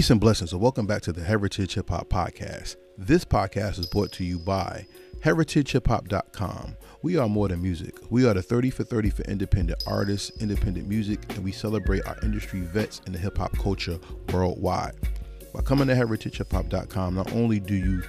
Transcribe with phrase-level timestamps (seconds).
[0.00, 2.76] Peace and blessings, and welcome back to the Heritage Hip Hop Podcast.
[2.96, 4.86] This podcast is brought to you by
[5.22, 6.74] heritagehiphop.com.
[7.02, 7.98] We are more than music.
[8.08, 12.16] We are the 30 for 30 for independent artists, independent music, and we celebrate our
[12.22, 13.98] industry vets in the hip hop culture
[14.32, 14.94] worldwide.
[15.52, 18.02] By coming to heritagehiphop.com, not only do you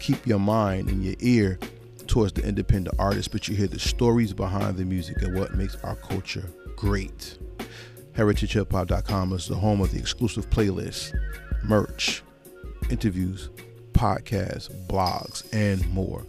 [0.00, 1.58] keep your mind and your ear
[2.06, 5.76] towards the independent artists, but you hear the stories behind the music and what makes
[5.84, 7.36] our culture great.
[8.16, 11.14] HeritageHipHop.com is the home of the exclusive playlists,
[11.62, 12.22] merch,
[12.88, 13.50] interviews,
[13.92, 16.24] podcasts, blogs, and more.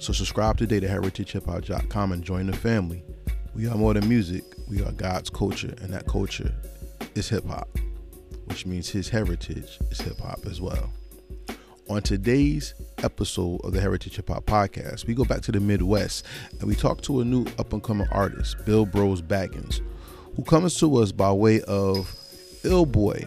[0.00, 3.04] So subscribe today to HeritageHipHop.com and join the family.
[3.54, 4.42] We are more than music.
[4.68, 6.52] We are God's culture, and that culture
[7.14, 7.68] is hip hop,
[8.46, 10.92] which means His heritage is hip hop as well.
[11.88, 12.74] On today's
[13.04, 16.24] episode of the Heritage Hip Hop Podcast, we go back to the Midwest
[16.58, 19.82] and we talk to a new up and coming artist, Bilbro$e Bagginz,
[20.36, 22.14] who comes to us by way of
[22.64, 23.26] Ill Boy,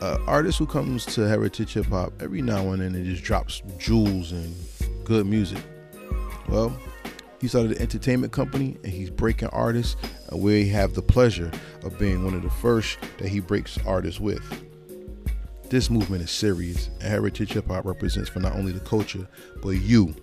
[0.00, 4.32] artist who comes to Heritage Hip Hop every now and then and just drops jewels
[4.32, 4.54] and
[5.04, 5.58] good music.
[6.48, 6.76] Well,
[7.40, 9.96] he started an entertainment company and he's breaking artists,
[10.30, 11.50] and we have the pleasure
[11.82, 14.42] of being one of the first that he breaks artists with.
[15.68, 19.28] This movement is serious, and Heritage Hip Hop represents for not only the culture,
[19.60, 20.14] but you,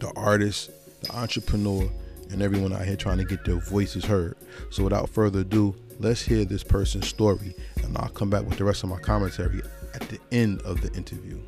[0.00, 0.70] the artist,
[1.02, 1.88] the entrepreneur,
[2.34, 4.36] and everyone out here trying to get their voices heard.
[4.70, 7.54] So without further ado, let's hear this person's story,
[7.84, 9.62] and I'll come back with the rest of my commentary
[9.94, 11.40] at the end of the interview.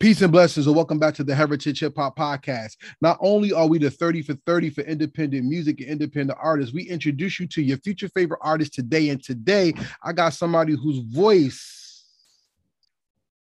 [0.00, 2.76] Peace and blessings, and welcome back to the Heritage Hip Hop Podcast.
[3.02, 6.84] Not only are we the 30 for 30 for independent music and independent artists, we
[6.84, 9.10] introduce you to your future favorite artist today.
[9.10, 11.75] And today, I got somebody whose voice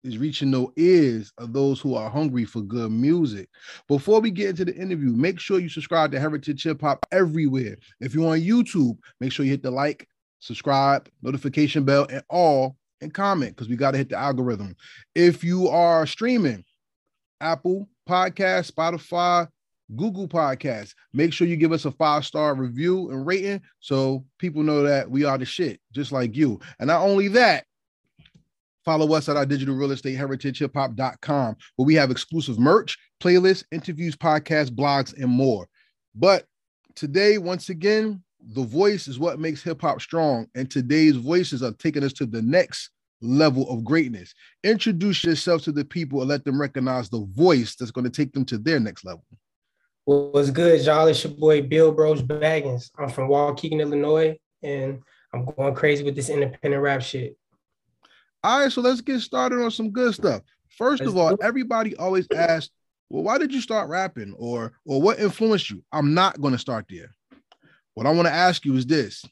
[0.04, 3.50] is reaching the ears of those who are hungry for good music.
[3.88, 7.78] Before we get into the interview, make sure you subscribe to Heritage Hip Hop everywhere.
[8.00, 10.08] If you're on YouTube, make sure you hit the like,
[10.40, 14.76] subscribe, notification bell, and all and comment because we got to hit the algorithm.
[15.16, 16.64] If you are streaming,
[17.40, 19.48] Apple Podcast, Spotify,
[19.96, 24.64] Google Podcast, make sure you give us a five star review and rating so people
[24.64, 26.60] know that we are the shit, just like you.
[26.80, 27.66] And not only that,
[28.86, 32.98] follow us at our digital real estate heritage hip hop.com where we have exclusive merch,
[33.22, 35.68] playlists, interviews, podcasts, blogs, and more.
[36.16, 36.46] But
[36.96, 40.48] today, once again, the voice is what makes hip hop strong.
[40.56, 42.90] And today's voices are taking us to the next
[43.22, 44.34] level of greatness.
[44.64, 48.34] Introduce yourself to the people and let them recognize the voice that's going to take
[48.34, 49.24] them to their next level.
[50.06, 51.08] What's good, y'all?
[51.08, 52.92] It's your boy Bilbro$e Bagginz.
[52.98, 55.02] I'm from Waukegan, Illinois, and
[55.34, 57.38] I'm going crazy with this independent rap shit.
[58.44, 60.42] All right, so let's get started on some good stuff.
[60.80, 62.72] 1st of all, everybody always asks,
[63.10, 66.60] "Well, why did you start rapping?" or "or what influenced you?" I'm not going to
[66.60, 67.12] start there.
[67.94, 69.24] What I want to ask you is this: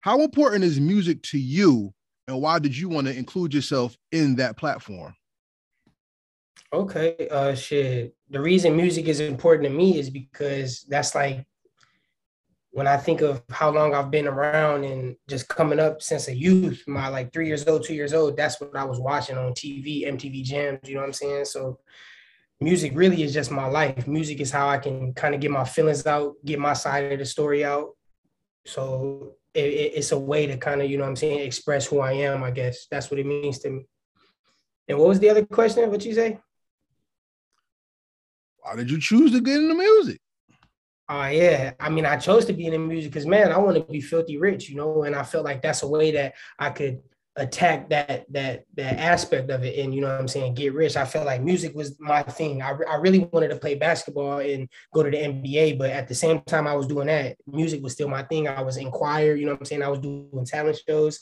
[0.00, 1.92] How important is music to you
[2.28, 5.14] and why did you want to include yourself in that platform?
[6.72, 8.14] Okay, uh shit.
[8.30, 11.44] The reason music is important to me is because that's like
[12.72, 16.34] when I think of how long I've been around and just coming up since a
[16.34, 19.52] youth, my like three years old, two years old, that's what I was watching on
[19.52, 21.44] TV, MTV Jams, you know what I'm saying?
[21.44, 21.78] So
[22.62, 24.08] music really is just my life.
[24.08, 27.18] Music is how I can kind of get my feelings out, get my side of
[27.18, 27.90] the story out.
[28.64, 32.00] So it, it's a way to kind of, you know what I'm saying, express who
[32.00, 32.86] I am, I guess.
[32.90, 33.86] That's what it means to me.
[34.88, 35.90] And what was the other question?
[35.90, 36.38] What you say?
[38.60, 40.21] Why did you choose to get into music?
[41.12, 43.76] Uh, yeah, I mean, I chose to be in the music because man, I want
[43.76, 46.70] to be filthy rich, you know, and I felt like that's a way that I
[46.70, 47.02] could
[47.36, 50.96] attack that that that aspect of it and you know what i'm saying get rich.
[50.96, 52.60] I felt like music was my thing.
[52.60, 56.14] I, I really wanted to play basketball and go to the nba but at the
[56.14, 58.48] same time i was doing that music was still my thing.
[58.48, 59.82] I was in choir you know what i'm saying?
[59.82, 61.20] I was doing talent shows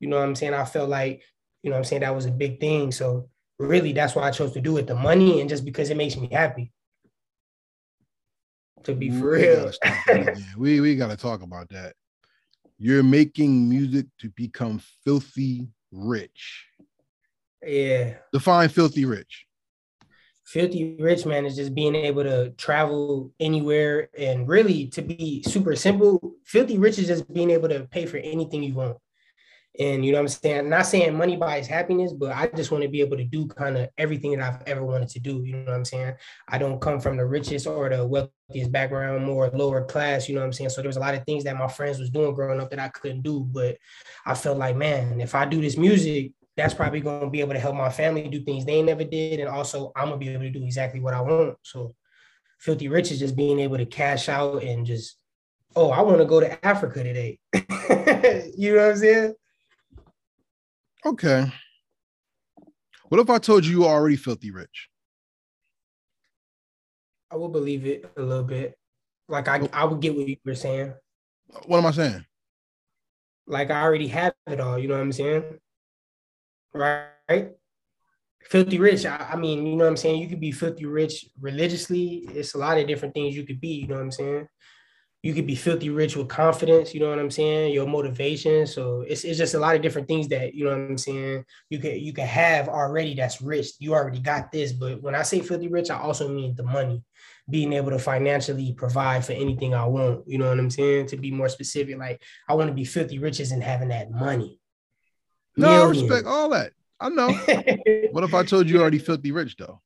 [0.00, 0.52] you know what i'm saying?
[0.52, 1.22] I felt like
[1.62, 2.90] you know what i'm saying that was a big thing.
[2.90, 3.28] So
[3.60, 6.16] really that's why i chose to do it the money and just because it makes
[6.16, 6.72] me happy
[8.84, 9.72] to be for real
[10.06, 11.94] gotta we, we got to talk about that
[12.82, 16.66] you're making music to become filthy rich.
[17.64, 18.14] Yeah.
[18.32, 19.46] Define filthy rich.
[20.44, 25.76] Filthy rich, man, is just being able to travel anywhere and really to be super
[25.76, 26.34] simple.
[26.44, 28.96] Filthy rich is just being able to pay for anything you want.
[29.78, 30.58] And you know what I'm saying?
[30.58, 33.46] I'm not saying money buys happiness, but I just want to be able to do
[33.46, 35.42] kind of everything that I've ever wanted to do.
[35.44, 36.14] You know what I'm saying?
[36.48, 40.42] I don't come from the richest or the wealthiest background, more lower class, you know
[40.42, 40.70] what I'm saying?
[40.70, 42.78] So there was a lot of things that my friends was doing growing up that
[42.78, 43.40] I couldn't do.
[43.40, 43.78] But
[44.26, 47.54] I felt like, man, if I do this music, that's probably going to be able
[47.54, 49.40] to help my family do things they never did.
[49.40, 51.56] And also I'm gonna be able to do exactly what I want.
[51.62, 51.94] So
[52.58, 55.16] filthy rich is just being able to cash out and just,
[55.74, 57.38] oh, I want to go to Africa today.
[58.56, 59.34] you know what I'm saying?
[61.04, 61.52] Okay.
[63.08, 64.88] What if I told you you were already filthy rich?
[67.30, 68.76] I will believe it a little bit.
[69.28, 69.68] Like I, oh.
[69.72, 70.94] I would get what you were saying.
[71.66, 72.24] What am I saying?
[73.46, 74.78] Like I already have it all.
[74.78, 75.44] You know what I'm saying?
[76.74, 77.50] Right?
[78.44, 79.04] Filthy rich.
[79.04, 80.20] I, I mean, you know what I'm saying.
[80.20, 82.26] You could be filthy rich religiously.
[82.28, 83.68] It's a lot of different things you could be.
[83.68, 84.48] You know what I'm saying?
[85.22, 87.72] You could be filthy rich with confidence, you know what I'm saying?
[87.72, 88.66] Your motivation.
[88.66, 91.44] So it's, it's just a lot of different things that, you know what I'm saying,
[91.70, 93.68] you can you can have already that's rich.
[93.78, 94.72] You already got this.
[94.72, 97.04] But when I say filthy rich, I also mean the money,
[97.48, 100.26] being able to financially provide for anything I want.
[100.26, 101.06] You know what I'm saying?
[101.08, 104.58] To be more specific, like I want to be filthy rich and having that money.
[105.56, 106.72] No, I respect all that.
[106.98, 107.28] I know.
[108.10, 109.80] what if I told you already filthy rich though?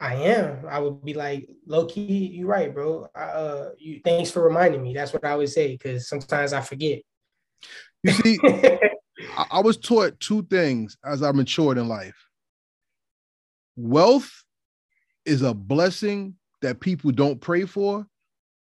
[0.00, 0.66] I am.
[0.68, 3.08] I would be like, low key, you're right, bro.
[3.14, 4.92] uh, you thanks for reminding me.
[4.94, 7.00] That's what I would say because sometimes I forget.
[8.02, 12.16] You see, I, I was taught two things as I matured in life.
[13.76, 14.30] Wealth
[15.24, 18.06] is a blessing that people don't pray for.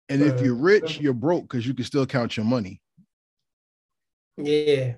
[0.08, 2.80] And if you're rich, you're broke because you can still count your money.
[4.36, 4.94] Yeah.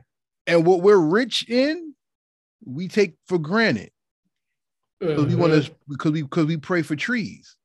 [0.47, 1.95] And what we're rich in,
[2.65, 3.91] we take for granted.
[5.01, 5.29] Because mm-hmm.
[5.29, 7.57] we want to because we because we pray for trees,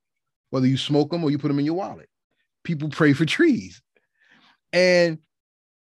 [0.50, 2.10] whether you smoke them or you put them in your wallet.
[2.64, 3.82] People pray for trees,
[4.74, 5.18] and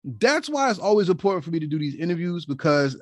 [0.03, 2.99] that's why it's always important for me to do these interviews because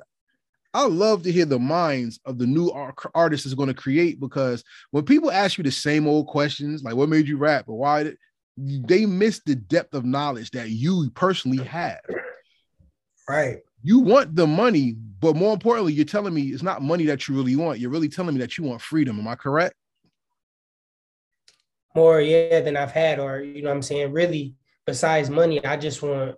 [0.72, 4.18] I love to hear the minds of the new art- artist is going to create.
[4.18, 7.78] Because when people ask you the same old questions, like what made you rap or
[7.78, 8.16] why, did,
[8.56, 12.00] they miss the depth of knowledge that you personally have.
[13.28, 17.28] Right you want the money, but more importantly, you're telling me it's not money that
[17.28, 17.78] you really want.
[17.78, 19.18] You're really telling me that you want freedom.
[19.18, 19.74] Am I correct?
[21.94, 24.12] More, yeah, than I've had, or you know what I'm saying?
[24.12, 24.54] Really,
[24.86, 26.36] besides money, I just want,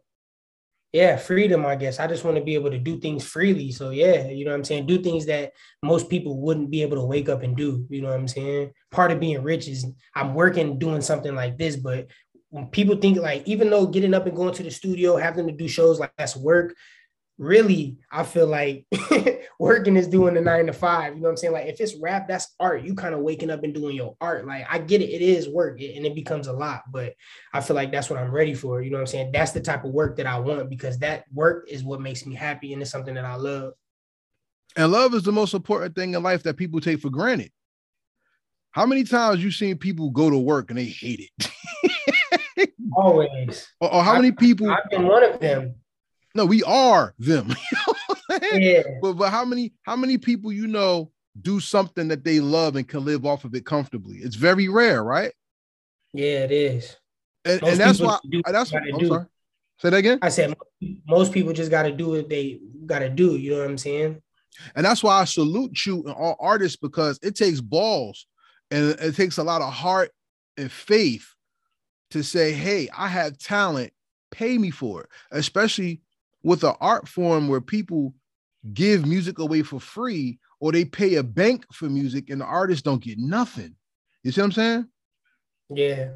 [0.92, 2.00] yeah, freedom, I guess.
[2.00, 3.70] I just want to be able to do things freely.
[3.70, 4.86] So yeah, you know what I'm saying?
[4.86, 5.52] Do things that
[5.84, 7.86] most people wouldn't be able to wake up and do.
[7.88, 8.72] You know what I'm saying?
[8.90, 12.08] Part of being rich is I'm working doing something like this, but
[12.50, 15.52] when people think like even though getting up and going to the studio, having to
[15.52, 16.74] do shows like that's work,
[17.38, 18.86] really I feel like
[19.58, 21.14] working is doing the nine to five.
[21.14, 21.52] You know what I'm saying?
[21.52, 22.82] Like if it's rap, that's art.
[22.82, 24.46] You kind of waking up and doing your art.
[24.46, 27.14] Like I get it, it is work and it becomes a lot, but
[27.52, 28.82] I feel like that's what I'm ready for.
[28.82, 29.32] You know what I'm saying?
[29.32, 32.34] That's the type of work that I want because that work is what makes me
[32.34, 33.74] happy and it's something that I love.
[34.76, 37.50] And love is the most important thing in life that people take for granted.
[38.72, 42.70] How many times you seen people go to work and they hate it?
[42.94, 43.66] Always.
[43.80, 44.70] Or, or how many people?
[44.70, 45.76] I've been one of them
[46.36, 47.54] no, we are them.
[48.52, 48.82] yeah.
[49.00, 51.10] But but how many how many people you know
[51.42, 54.18] do something that they love and can live off of it comfortably?
[54.18, 55.32] It's very rare, right?
[56.12, 56.96] Yeah, it is.
[57.44, 59.08] And, and that's why that's what I'm do.
[59.08, 59.26] sorry.
[59.78, 60.18] Say that again.
[60.22, 60.54] I said
[61.06, 63.36] most people just got to do what they got to do.
[63.36, 64.22] You know what I'm saying?
[64.74, 68.26] And that's why I salute you and all artists because it takes balls
[68.70, 70.10] and it takes a lot of heart
[70.56, 71.28] and faith
[72.10, 73.92] to say, "Hey, I have talent.
[74.30, 76.00] Pay me for it." Especially
[76.46, 78.14] with an art form where people
[78.72, 82.82] give music away for free or they pay a bank for music and the artists
[82.82, 83.74] don't get nothing.
[84.22, 84.86] You see what I'm saying?
[85.70, 86.10] Yeah.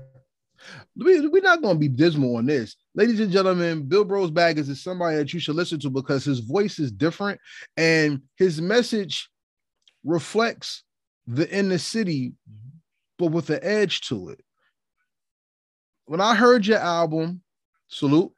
[0.95, 2.77] We, we're not going to be dismal on this.
[2.95, 6.79] Ladies and gentlemen, Bilbro$e Bagginz is somebody that you should listen to because his voice
[6.79, 7.41] is different
[7.77, 9.29] and his message
[10.05, 10.85] reflects
[11.27, 12.35] the inner city,
[13.19, 14.41] but with an edge to it.
[16.05, 17.43] When I heard your album,
[17.89, 18.33] Salute,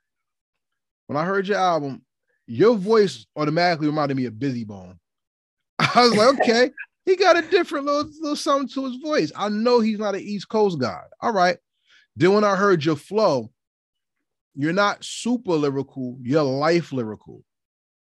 [1.13, 2.03] when I heard your album,
[2.47, 4.99] your voice automatically reminded me of Bizzy Bone.
[5.79, 6.71] I was like, okay,
[7.05, 9.31] he got a different little, little something to his voice.
[9.37, 11.03] I know he's not an East Coast guy.
[11.21, 11.59] All right.
[12.17, 13.51] Then when I heard your flow,
[14.55, 17.45] you're not super lyrical, you're life lyrical.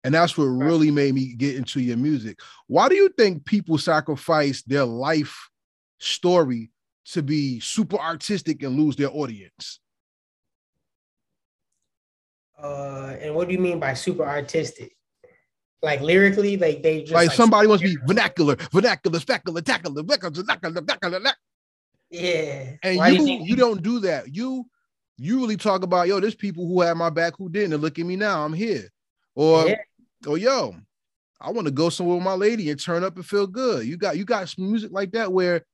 [0.06, 2.40] And that's what really made me get into your music.
[2.68, 5.50] Why do you think people sacrifice their life
[6.00, 6.72] story
[7.08, 9.81] to be super artistic and lose their audience?
[12.62, 14.96] Uh, and what do you mean by super artistic?
[15.82, 20.04] Like lyrically, like they just like, like somebody wants to be vernacular, vernacular, specular, tackler,
[20.04, 21.20] vernacular,
[22.12, 22.74] Yeah.
[22.84, 24.36] And Why you do you, you don't do that.
[24.36, 24.66] You
[25.18, 27.98] you really talk about yo, there's people who had my back who didn't, and look
[27.98, 28.90] at me now, I'm here.
[29.34, 29.78] Or yeah.
[30.28, 30.76] or yo,
[31.40, 33.88] I want to go somewhere with my lady and turn up and feel good.
[33.88, 35.66] You got you got some music like that where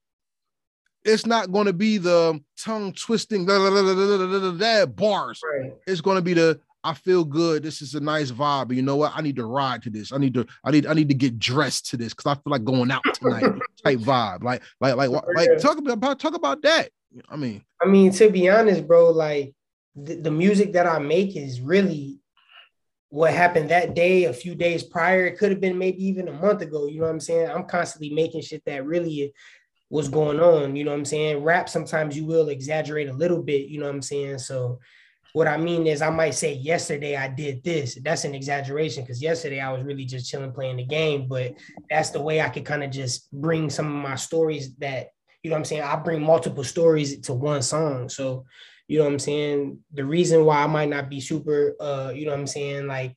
[1.04, 5.40] it's not going to be the tongue twisting bars.
[5.44, 5.74] Right.
[5.86, 7.62] It's going to be the I feel good.
[7.62, 8.74] This is a nice vibe.
[8.74, 9.12] You know what?
[9.14, 10.10] I need to ride to this.
[10.10, 10.46] I need to.
[10.64, 10.86] I need.
[10.86, 13.42] I need to get dressed to this because I feel like going out tonight.
[13.84, 14.42] type vibe.
[14.42, 15.58] Like, like, like, like.
[15.58, 16.88] Talk about talk about that.
[17.28, 17.62] I mean.
[17.82, 19.10] I mean, to be honest, bro.
[19.10, 19.54] Like
[19.94, 22.20] the, the music that I make is really
[23.10, 26.32] what happened that day, a few days prior, it could have been maybe even a
[26.32, 26.86] month ago.
[26.86, 27.50] You know what I'm saying?
[27.50, 29.34] I'm constantly making shit that really
[29.90, 30.74] was going on.
[30.74, 31.42] You know what I'm saying?
[31.42, 33.68] Rap, sometimes you will exaggerate a little bit.
[33.68, 34.38] You know what I'm saying?
[34.38, 34.78] So,
[35.32, 37.98] what I mean is, I might say, yesterday I did this.
[38.02, 41.28] That's an exaggeration because yesterday I was really just chilling playing the game.
[41.28, 41.54] But
[41.90, 45.08] that's the way I could kind of just bring some of my stories that,
[45.42, 45.82] you know what I'm saying?
[45.82, 48.08] I bring multiple stories to one song.
[48.08, 48.46] So,
[48.88, 49.78] you know what I'm saying?
[49.92, 53.14] The reason why I might not be super, uh, you know what I'm saying, like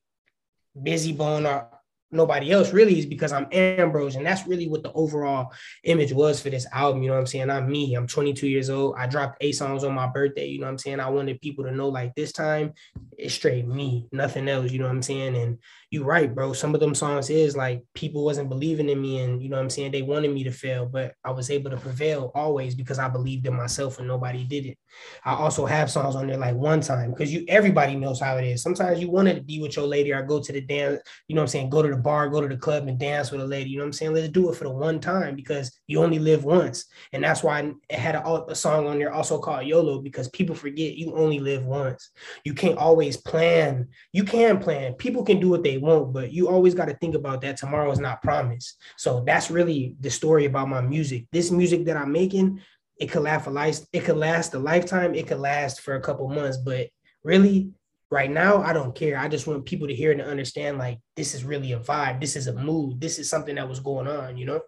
[0.78, 1.70] Bizzy Bone or
[2.12, 4.16] nobody else really is because I'm Ambrose.
[4.16, 5.52] And that's really what the overall
[5.84, 7.04] image was for this album.
[7.04, 7.50] You know what I'm saying?
[7.50, 7.96] I'm me.
[7.96, 8.96] I'm 22 years old.
[8.98, 10.48] I dropped eight songs on my birthday.
[10.48, 11.00] You know what I'm saying?
[11.00, 12.74] I wanted people to know like this time
[13.22, 14.72] it's straight me, nothing else.
[14.72, 15.36] You know what I'm saying?
[15.36, 15.60] And
[15.92, 16.54] you're right, bro.
[16.54, 19.64] Some of them songs is like people wasn't believing in me and you know what
[19.64, 19.92] I'm saying?
[19.92, 23.46] They wanted me to fail, but I was able to prevail always because I believed
[23.46, 24.78] in myself and nobody did it.
[25.24, 28.46] I also have songs on there like one time because you everybody knows how it
[28.46, 28.64] is.
[28.64, 31.42] Sometimes you wanted to be with your lady or go to the dance, you know
[31.42, 31.70] what I'm saying?
[31.70, 33.70] Go to the bar, go to the club and dance with a lady.
[33.70, 34.14] You know what I'm saying?
[34.14, 36.86] Let's do it for the one time because you only live once.
[37.14, 40.56] And that's why it had a, a song on there also called YOLO because people
[40.56, 42.10] forget you only live once.
[42.44, 43.88] You can't always plan.
[44.12, 44.94] You can plan.
[44.94, 47.92] People can do what they won't, but you always got to think about that tomorrow
[47.92, 48.82] is not promised.
[48.98, 51.26] So that's really the story about my music.
[51.32, 52.62] This music that I'm making,
[52.98, 56.02] it could last a life, it could last a lifetime, it could last for a
[56.02, 56.90] couple months, but
[57.24, 57.72] really
[58.10, 59.18] right now I don't care.
[59.18, 62.36] I just want people to hear and understand like this is really a vibe, this
[62.36, 64.62] is a mood, this is something that was going on, you know?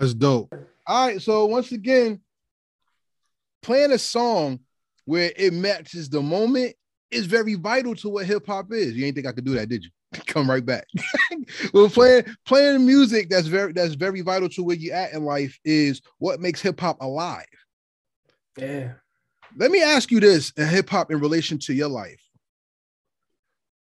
[0.00, 0.52] That's dope.
[0.86, 2.20] All right, so once again,
[3.62, 4.60] playing a song
[5.04, 6.74] where it matches the moment
[7.12, 8.94] is very vital to what hip hop is.
[8.94, 9.90] You ain't think I could do that, did you?
[10.26, 10.86] Come right back.
[11.72, 15.58] well, playing playing music that's very that's very vital to where you at in life
[15.64, 17.46] is what makes hip hop alive.
[18.56, 18.94] Yeah.
[19.56, 22.20] Let me ask you this: hip hop in relation to your life.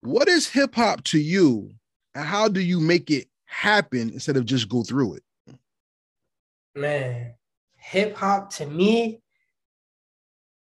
[0.01, 1.73] What is hip hop to you,
[2.13, 5.23] and how do you make it happen instead of just go through it?
[6.75, 7.33] Man,
[7.77, 9.21] hip hop to me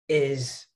[0.08, 0.68] is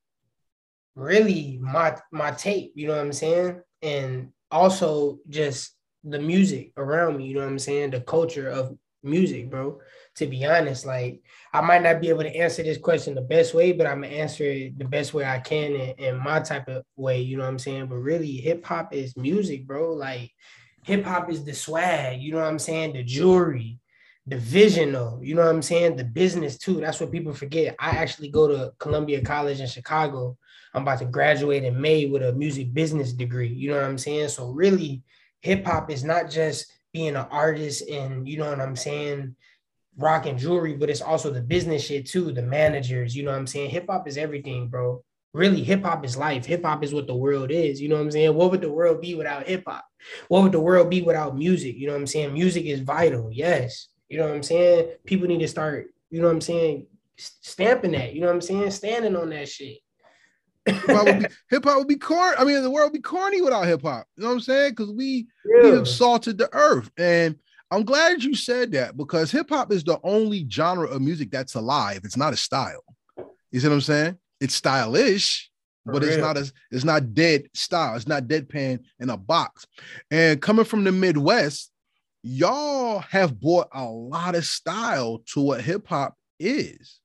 [0.98, 3.62] really my my tape, you know what I'm saying?
[3.82, 7.92] And also just the music around me, you know what I'm saying?
[7.92, 9.80] The culture of music, bro.
[10.16, 11.22] To be honest, like
[11.54, 14.14] I might not be able to answer this question the best way, but I'm gonna
[14.14, 17.44] answer it the best way I can in, in my type of way, you know
[17.44, 17.86] what I'm saying?
[17.86, 19.94] But really, hip hop is music, bro.
[19.94, 20.32] Like
[20.84, 22.94] hip hop is the swag, you know what I'm saying?
[22.94, 23.80] The jewelry,
[24.26, 25.98] the vision though, you know what I'm saying?
[25.98, 26.82] The business too.
[26.82, 27.76] That's what people forget.
[27.80, 30.36] I actually go to Columbia College in Chicago.
[30.74, 33.50] I'm about to graduate in May with a music business degree.
[33.50, 34.30] You know what I'm saying?
[34.30, 35.04] So really,
[35.42, 39.36] hip hop is not just being an artist and you know what I'm saying,
[39.98, 43.40] rock and jewelry, but it's also the business shit too, the managers, you know what
[43.40, 43.70] I'm saying?
[43.72, 45.04] Hip hop is everything, bro.
[45.34, 46.46] Really, hip hop is life.
[46.46, 47.82] Hip hop is what the world is.
[47.82, 48.34] You know what I'm saying?
[48.34, 49.86] What would the world be without hip hop?
[50.30, 51.76] What would the world be without music?
[51.76, 52.34] You know what I'm saying?
[52.34, 53.30] Music is vital.
[53.32, 53.90] Yes.
[54.10, 54.90] You know what I'm saying?
[55.06, 58.42] People need to start, you know what I'm saying, stamping that, you know what I'm
[58.42, 58.72] saying?
[58.72, 59.78] Standing on that shit.
[61.50, 62.36] Hip hop would be be corny.
[62.38, 64.08] I mean, the world would be corny without hip hop.
[64.16, 64.72] You know what I'm saying?
[64.72, 65.64] Because we, yeah.
[65.64, 66.90] we have salted the earth.
[66.98, 67.38] And
[67.72, 71.56] I'm glad you said that because hip hop is the only genre of music that's
[71.56, 72.02] alive.
[72.04, 72.84] It's not a style.
[73.52, 74.18] You see what I'm saying?
[74.40, 75.50] It's stylish,
[75.86, 76.12] For but real.
[76.12, 77.96] it's not a it's not dead style.
[77.96, 79.66] It's not deadpan in a box.
[80.12, 81.72] And coming from the Midwest,
[82.24, 87.00] y'all have brought a lot of style to what hip hop is.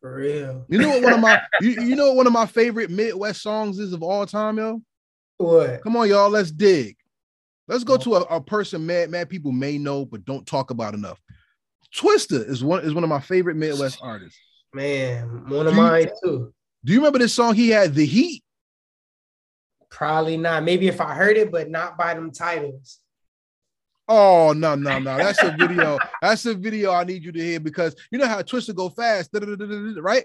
[0.00, 0.64] For real.
[0.68, 3.42] You know what one of my you, you know what one of my favorite Midwest
[3.42, 4.80] songs is of all time, yo?
[5.38, 5.82] What?
[5.82, 6.30] Come on, y'all.
[6.30, 6.96] Let's dig.
[7.66, 10.94] Let's go to a, a person mad, mad people may know, but don't talk about
[10.94, 11.20] enough.
[11.94, 14.38] Twista is one is one of my favorite Midwest artists.
[14.72, 16.52] Man, one of mine too.
[16.84, 17.54] Do you remember this song?
[17.54, 18.42] He had the heat.
[19.90, 20.62] Probably not.
[20.64, 22.98] Maybe if I heard it, but not by them titles.
[24.08, 25.16] Oh no, no, no.
[25.18, 25.98] That's a video.
[26.22, 29.30] That's a video I need you to hear because you know how Twista go fast,
[29.32, 30.24] right?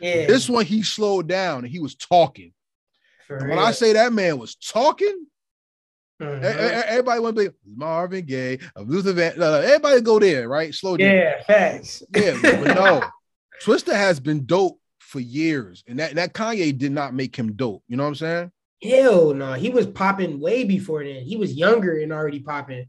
[0.00, 0.26] Yeah.
[0.26, 2.52] This one he slowed down and he was talking.
[3.28, 5.26] when I say that man was talking,
[6.20, 6.44] mm-hmm.
[6.44, 9.40] everybody to be Marvin Gaye, Luther Van.
[9.40, 10.74] everybody go there, right?
[10.74, 11.14] Slow down.
[11.14, 12.02] Yeah, facts.
[12.14, 13.02] Yeah, but no,
[13.62, 17.82] Twista has been dope for years, and that that Kanye did not make him dope.
[17.88, 18.52] You know what I'm saying?
[18.82, 21.22] Hell no, he was popping way before then.
[21.22, 22.86] He was younger and already popping.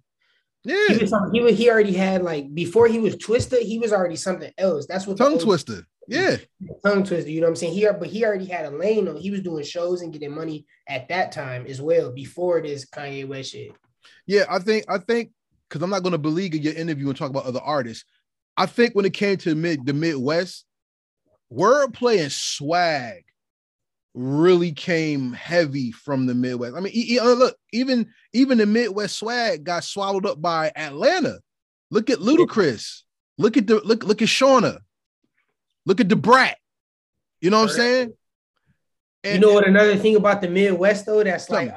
[0.66, 3.92] Yeah, he was, he was he already had like before he was twisted, he was
[3.92, 4.86] already something else.
[4.88, 5.86] That's what tongue twister.
[6.08, 6.38] Yeah,
[6.86, 7.30] tongue twister.
[7.30, 7.74] You know what I'm saying?
[7.74, 9.08] He but he already had a lane.
[9.10, 9.18] On.
[9.18, 13.28] He was doing shows and getting money at that time as well before this Kanye
[13.28, 13.74] West shit.
[14.26, 15.32] Yeah, I think I think
[15.68, 18.06] because I'm not going to believe in your interview and talk about other artists.
[18.56, 20.66] I think when it came to mid the Midwest,
[21.52, 23.26] wordplay and swag
[24.14, 26.76] really came heavy from the Midwest.
[26.76, 30.72] I mean, e- e- uh, look, even even the Midwest swag got swallowed up by
[30.76, 31.40] Atlanta.
[31.90, 33.02] Look at Ludacris.
[33.38, 34.80] Look at the look look at Shawnna.
[35.86, 36.58] Look at Da Brat.
[37.42, 38.14] You know what I'm saying?
[39.24, 39.68] And, you know what?
[39.68, 41.74] Another thing about the Midwest though, that's like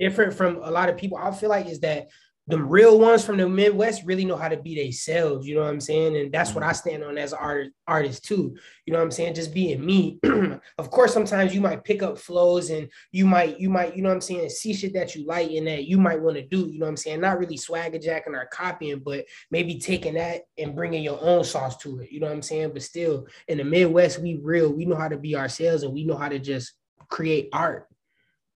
[0.00, 1.18] different from a lot of people.
[1.18, 2.08] I feel like is that
[2.48, 5.46] the real ones from the Midwest really know how to be themselves.
[5.46, 6.16] You know what I'm saying?
[6.16, 6.74] And that's what I mm-hmm.
[6.74, 8.56] stand on as an art, artist too.
[8.84, 9.34] You know what I'm saying?
[9.34, 10.18] Just being me.
[10.78, 14.08] of course, sometimes you might pick up flows and you might, you might, you know
[14.08, 16.68] what I'm saying, see shit that you like and that you might want to do.
[16.68, 17.20] You know what I'm saying?
[17.20, 21.76] Not really swagger jacking or copying, but maybe taking that and bringing your own sauce
[21.78, 22.10] to it.
[22.10, 22.72] You know what I'm saying?
[22.72, 24.72] But still, in the Midwest, we real.
[24.72, 26.72] We know how to be ourselves and we know how to just
[27.08, 27.86] create art.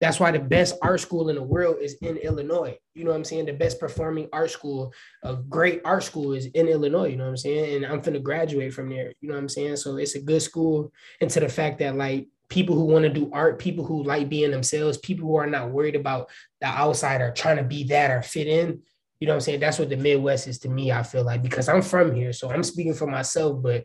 [0.00, 2.76] That's why the best art school in the world is in Illinois.
[2.94, 3.46] You know what I'm saying?
[3.46, 7.08] The best performing art school, a great art school is in Illinois.
[7.08, 7.76] You know what I'm saying?
[7.76, 9.12] And I'm finna graduate from there.
[9.20, 9.76] You know what I'm saying?
[9.76, 10.92] So it's a good school.
[11.20, 14.28] And to the fact that like people who want to do art, people who like
[14.28, 16.28] being themselves, people who are not worried about
[16.60, 18.82] the outside or trying to be that or fit in.
[19.18, 19.60] You know what I'm saying?
[19.60, 22.34] That's what the Midwest is to me, I feel like, because I'm from here.
[22.34, 23.84] So I'm speaking for myself, but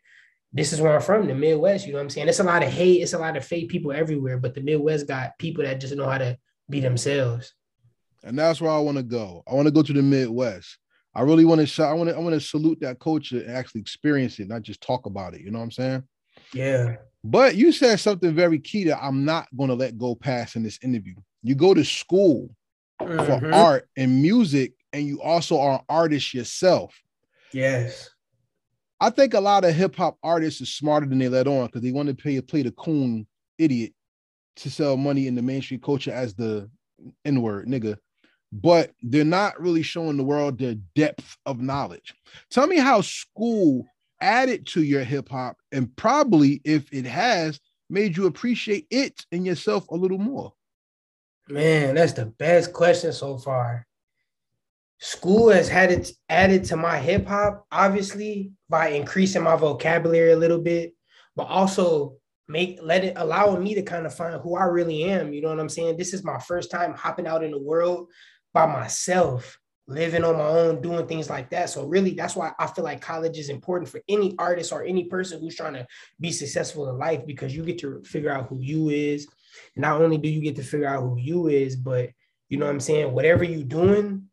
[0.54, 1.86] this is where I'm from, the Midwest.
[1.86, 2.28] You know what I'm saying?
[2.28, 5.08] It's a lot of hate, it's a lot of fake people everywhere, but the Midwest
[5.08, 6.38] got people that just know how to
[6.70, 7.54] be themselves.
[8.24, 9.44] And that's where I want to go.
[9.48, 10.78] I want to go to the Midwest.
[11.14, 13.82] I really want to I want to I want to salute that culture and actually
[13.82, 15.42] experience it, not just talk about it.
[15.42, 16.04] You know what I'm saying?
[16.54, 16.96] Yeah.
[17.24, 20.64] But you said something very key that I'm not going to let go past in
[20.64, 21.16] this interview.
[21.44, 22.50] You go to school
[23.02, 23.26] mm-hmm.
[23.26, 26.96] for art and music, and you also are an artist yourself.
[27.52, 28.10] Yes.
[29.02, 31.82] I think a lot of hip hop artists are smarter than they let on because
[31.82, 33.26] they want to play play the coon
[33.58, 33.94] idiot
[34.58, 36.70] to sell money in the mainstream culture as the
[37.26, 37.98] N word nigga,
[38.54, 42.14] but they're not really showing the world their depth of knowledge.
[42.52, 43.88] Tell me how school
[44.22, 49.48] added to your hip hop and probably if it has made you appreciate it and
[49.48, 50.54] yourself a little more.
[51.50, 53.88] Man, that's the best question so far
[55.02, 60.38] school has had it added to my hip hop, obviously, by increasing my vocabulary a
[60.38, 60.94] little bit,
[61.36, 65.34] but also make let it allowing me to kind of find who I really am.
[65.34, 65.98] You know what I'm saying?
[65.98, 68.10] This is my first time hopping out in the world
[68.54, 71.72] by myself, living on my own, doing things like that.
[71.72, 75.06] So really, that's why I feel like college is important for any artist or any
[75.06, 75.88] person who's trying to
[76.20, 79.28] be successful in life because you get to figure out who you is.
[79.76, 82.12] Not only do you get to figure out who you is, but
[82.50, 83.14] you know what I'm saying?
[83.14, 84.28] Whatever you're doing,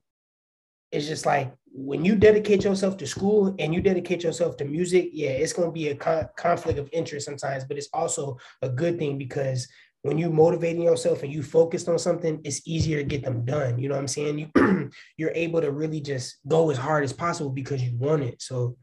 [0.90, 5.10] it's just like when you dedicate yourself to school and you dedicate yourself to music,
[5.12, 8.68] yeah, it's going to be a con- conflict of interest sometimes, but it's also a
[8.68, 9.68] good thing because
[10.02, 13.78] when you're motivating yourself and you focused on something, it's easier to get them done.
[13.78, 14.38] You know what I'm saying?
[14.38, 18.40] You you're able to really just go as hard as possible because you want it.
[18.40, 18.76] So,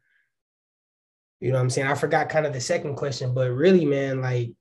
[1.39, 1.87] you know what I'm saying?
[1.87, 4.51] I forgot kind of the second question, but really, man, like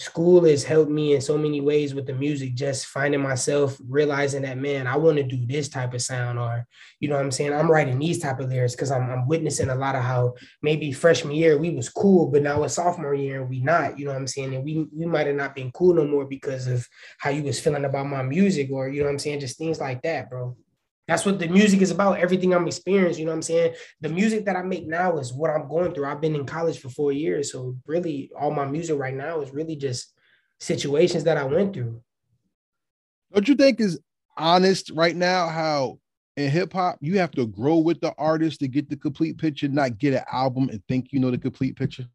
[0.00, 4.42] school has helped me in so many ways with the music, just finding myself realizing
[4.42, 6.66] that, man, I want to do this type of sound, or,
[7.00, 7.52] you know what I'm saying?
[7.52, 10.90] I'm writing these type of lyrics because I'm, I'm, witnessing a lot of how maybe
[10.90, 14.20] freshman year we was cool, but now it's sophomore year we not, you know what
[14.20, 14.54] I'm saying?
[14.54, 17.60] And we, we might have not been cool no more because of how you was
[17.60, 19.40] feeling about my music or, you know what I'm saying?
[19.40, 20.56] Just things like that, bro.
[21.10, 22.20] That's what the music is about.
[22.20, 23.74] Everything I'm experiencing, you know what I'm saying?
[24.00, 26.06] The music that I make now is what I'm going through.
[26.06, 27.50] I've been in college for four years.
[27.50, 30.14] So really all my music right now is really just
[30.60, 32.00] situations that I went through.
[33.34, 33.98] Don't you think is
[34.36, 35.98] honest right now how
[36.36, 39.66] in hip hop you have to grow with the artist to get the complete picture,
[39.66, 42.06] not get an album and think you know the complete picture?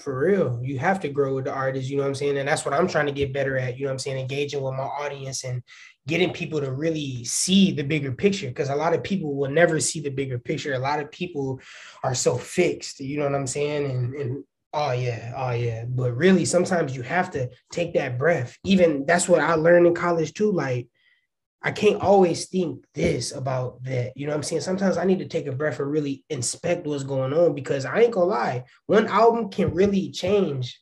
[0.00, 2.38] For real, you have to grow with the artist, you know what I'm saying?
[2.38, 4.18] And that's what I'm trying to get better at, you know what I'm saying?
[4.18, 5.62] Engaging with my audience and
[6.06, 9.80] getting people to really see the bigger picture because a lot of people will never
[9.80, 10.74] see the bigger picture.
[10.74, 11.60] A lot of people
[12.04, 13.90] are so fixed, you know what I'm saying?
[13.90, 15.84] And, and oh yeah, oh yeah.
[15.86, 18.56] But really, sometimes you have to take that breath.
[18.64, 20.52] Even that's what I learned in college too.
[20.52, 20.88] Like,
[21.64, 24.12] I can't always think this about that.
[24.16, 24.62] You know what I'm saying?
[24.62, 28.00] Sometimes I need to take a breath and really inspect what's going on because I
[28.00, 30.80] ain't gonna lie, one album can really change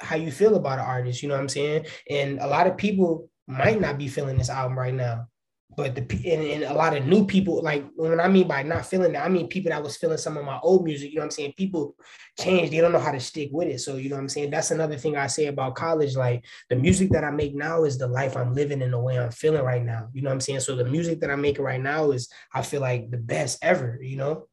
[0.00, 1.22] how you feel about an artist.
[1.22, 1.86] You know what I'm saying?
[2.08, 5.26] And a lot of people might not be feeling this album right now.
[5.76, 6.00] But the
[6.32, 9.24] and, and, a lot of new people, like when I mean by not feeling that,
[9.24, 11.10] I mean people that was feeling some of my old music.
[11.10, 11.54] You know what I'm saying?
[11.56, 11.94] People
[12.40, 13.80] change, they don't know how to stick with it.
[13.80, 14.50] So you know what I'm saying?
[14.50, 16.16] That's another thing I say about college.
[16.16, 19.18] Like the music that I make now is the life I'm living in the way
[19.18, 20.08] I'm feeling right now.
[20.12, 20.60] You know what I'm saying?
[20.60, 23.98] So the music that I'm making right now is I feel like the best ever,
[24.02, 24.46] you know?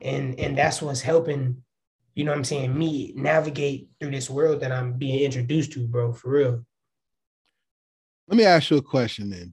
[0.00, 1.62] And and that's what's helping,
[2.14, 5.86] you know what I'm saying, me navigate through this world that I'm being introduced to,
[5.86, 6.64] bro, for real.
[8.28, 9.52] Let me ask you a question then.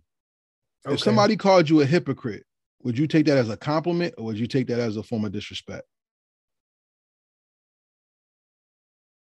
[0.88, 0.94] Okay.
[0.94, 2.46] If somebody called you a hypocrite,
[2.82, 5.26] would you take that as a compliment or would you take that as a form
[5.26, 5.84] of disrespect?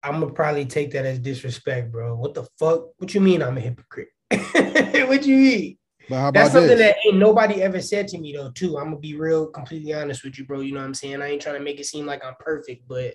[0.04, 2.14] I'm gonna probably take that as disrespect, bro.
[2.14, 2.90] What the fuck?
[2.98, 4.10] What you mean I'm a hypocrite?
[4.30, 5.76] what you mean?
[6.08, 6.78] That's something this?
[6.78, 8.78] that ain't nobody ever said to me though, too.
[8.78, 10.60] I'm gonna be real, completely honest with you, bro.
[10.60, 11.20] You know what I'm saying?
[11.20, 13.14] I ain't trying to make it seem like I'm perfect, but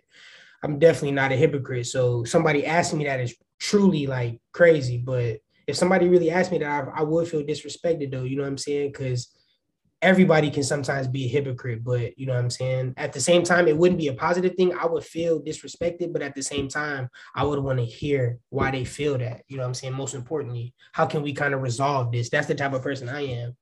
[0.61, 1.87] I'm definitely not a hypocrite.
[1.87, 4.97] So somebody asking me that is truly like crazy.
[4.97, 8.23] But if somebody really asked me that, I, I would feel disrespected though.
[8.23, 8.91] You know what I'm saying?
[8.91, 9.35] Because
[10.01, 12.93] everybody can sometimes be a hypocrite, but you know what I'm saying?
[12.97, 14.73] At the same time, it wouldn't be a positive thing.
[14.77, 18.71] I would feel disrespected, but at the same time, I would want to hear why
[18.71, 19.41] they feel that.
[19.47, 19.93] You know what I'm saying?
[19.93, 22.29] Most importantly, how can we kind of resolve this?
[22.29, 23.55] That's the type of person I am.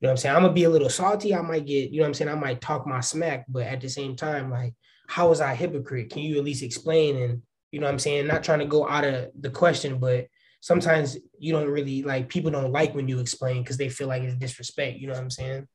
[0.00, 0.36] You know what I'm saying?
[0.36, 1.34] I'm gonna be a little salty.
[1.34, 2.30] I might get, you know what I'm saying?
[2.30, 4.74] I might talk my smack, but at the same time, like,
[5.06, 6.10] how was I hypocrite?
[6.10, 7.16] Can you at least explain?
[7.16, 8.26] And you know what I'm saying?
[8.26, 10.26] Not trying to go out of the question, but
[10.66, 14.24] sometimes you don't really like people don't like when you explain because they feel like
[14.24, 14.98] it's disrespect.
[14.98, 15.68] You know what I'm saying?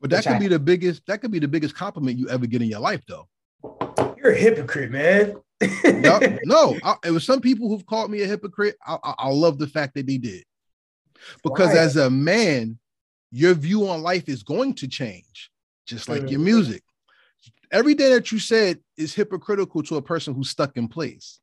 [0.00, 1.02] But that Which could I, be the biggest.
[1.06, 3.28] That could be the biggest compliment you ever get in your life, though.
[4.18, 5.36] You're a hypocrite, man.
[5.84, 8.74] no, no I, it was some people who've called me a hypocrite.
[8.84, 10.42] I, I, I love the fact that they did,
[11.44, 11.78] because Why?
[11.78, 12.80] as a man,
[13.30, 15.52] your view on life is going to change,
[15.86, 16.28] just like mm-hmm.
[16.28, 16.82] your music.
[17.70, 21.38] Every day that you said is hypocritical to a person who's stuck in place.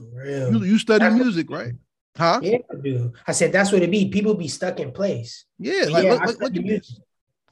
[0.00, 0.52] For real.
[0.52, 1.74] You, you study that's music, right?
[2.16, 2.40] Huh?
[2.42, 3.12] Yeah, I do.
[3.26, 4.08] I said that's what it be.
[4.08, 5.44] People be stuck in place.
[5.58, 7.00] Yeah, like yeah, look, look, look at this.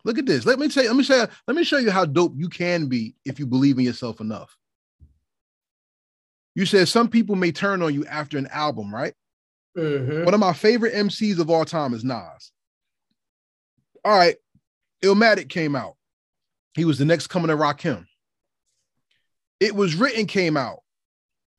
[0.04, 0.46] Look at this.
[0.46, 2.48] Let me tell you, let me show you, let me show you how dope you
[2.48, 4.56] can be if you believe in yourself enough.
[6.54, 9.14] You said some people may turn on you after an album, right?
[9.76, 10.24] Mm-hmm.
[10.24, 12.52] One of my favorite MCs of all time is Nas.
[14.04, 14.37] All right,
[15.04, 15.94] Illmatic came out.
[16.74, 18.06] He was the next coming to Rakim.
[19.61, 20.80] It was written came out.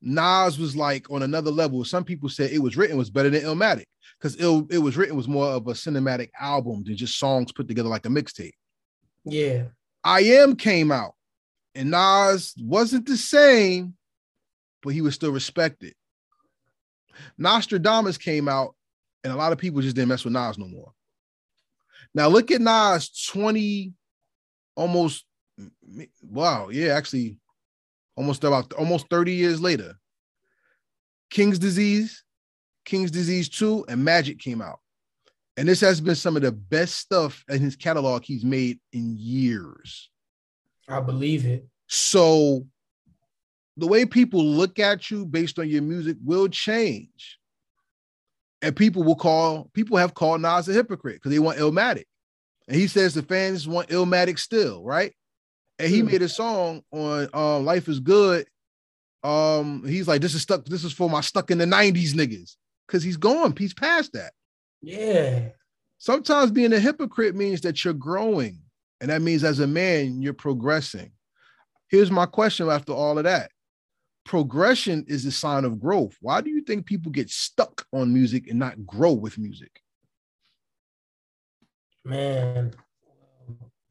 [0.02, 1.84] Nas was like on another level.
[1.84, 3.84] Some people said it was written was better than Illmatic
[4.18, 7.68] because it, it was written was more of a cinematic album than just songs put
[7.68, 8.52] together like a mixtape.
[9.24, 9.64] Yeah.
[10.02, 11.14] I Am came out
[11.74, 13.94] and Nas wasn't the same,
[14.82, 15.94] but he was still respected.
[17.38, 18.74] Nastradamus came out
[19.22, 20.92] and a lot of people just didn't mess with Nas no more.
[22.14, 23.92] Now look at Nas 20,
[24.74, 25.26] almost,
[26.22, 27.36] wow, yeah, actually
[28.20, 29.94] almost about almost 30 years later.
[31.30, 32.22] King's Disease,
[32.84, 34.78] King's Disease 2, and Magic came out.
[35.56, 39.16] And this has been some of the best stuff in his catalog he's made in
[39.16, 40.10] years.
[40.86, 41.66] I believe it.
[41.86, 42.66] So
[43.78, 47.38] the way people look at you based on your music will change.
[48.60, 52.04] And people will call, people have called Nas a hypocrite because they want Illmatic.
[52.68, 55.14] And he says the fans want Illmatic still, right?
[55.80, 56.06] And he mm.
[56.12, 58.46] made a song on um, Life is Good.
[59.22, 62.56] Um, he's like, this is stuck, this is for my stuck in the 90s niggas.
[62.86, 64.32] Cause he's gone, he's past that.
[64.82, 65.48] Yeah.
[65.98, 68.60] Sometimes being a hypocrite means that you're growing.
[69.00, 71.12] And that means as a man, you're progressing.
[71.88, 73.50] Here's my question after all of that.
[74.24, 76.16] Progression is a sign of growth.
[76.20, 79.80] Why do you think people get stuck on music and not grow with music?
[82.04, 82.72] Man,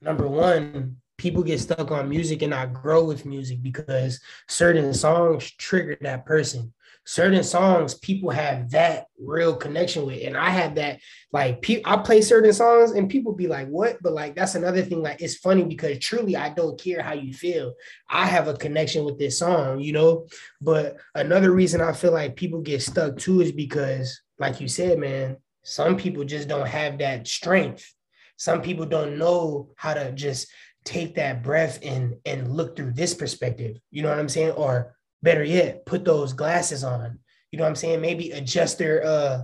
[0.02, 5.52] number one, people get stuck on music and not grow with music because certain songs
[5.52, 6.74] trigger that person.
[7.06, 10.24] Certain songs people have that real connection with.
[10.26, 11.00] And i have that
[11.32, 13.98] like pe- i play certain songs and people be like what?
[14.02, 17.34] But like that's another thing like it's funny because truly i don't care how you
[17.34, 17.74] feel.
[18.10, 20.28] I have a connection with this song you know?
[20.62, 24.98] But another reason i feel like people get stuck too is because like you said
[25.00, 27.94] man some people just don't have that strength.
[28.38, 30.48] Some people don't know how to just
[30.90, 34.52] take that breath and and look through this perspective you know what i'm saying?
[34.52, 37.20] Or better yet put those glasses on
[37.52, 38.02] you know what i'm saying?
[38.02, 39.44] Maybe adjust their uh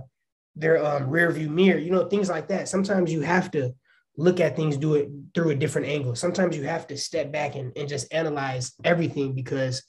[0.56, 2.68] their um rear view mirror you know things like that.
[2.68, 3.72] Sometimes you have to
[4.16, 6.16] look at things do it through a different angle.
[6.16, 9.84] Sometimes you have to step back and, and just analyze everything because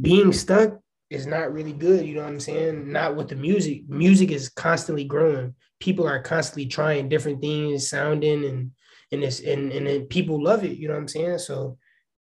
[0.00, 0.78] being stuck
[1.10, 2.92] is not really good you know what i'm saying?
[2.92, 3.88] Not with the music.
[3.88, 5.56] Music is constantly growing.
[5.80, 8.70] People are constantly trying different things sounding and
[9.14, 10.76] and it's and and people love it.
[10.76, 11.38] You know what I'm saying?
[11.38, 11.78] So,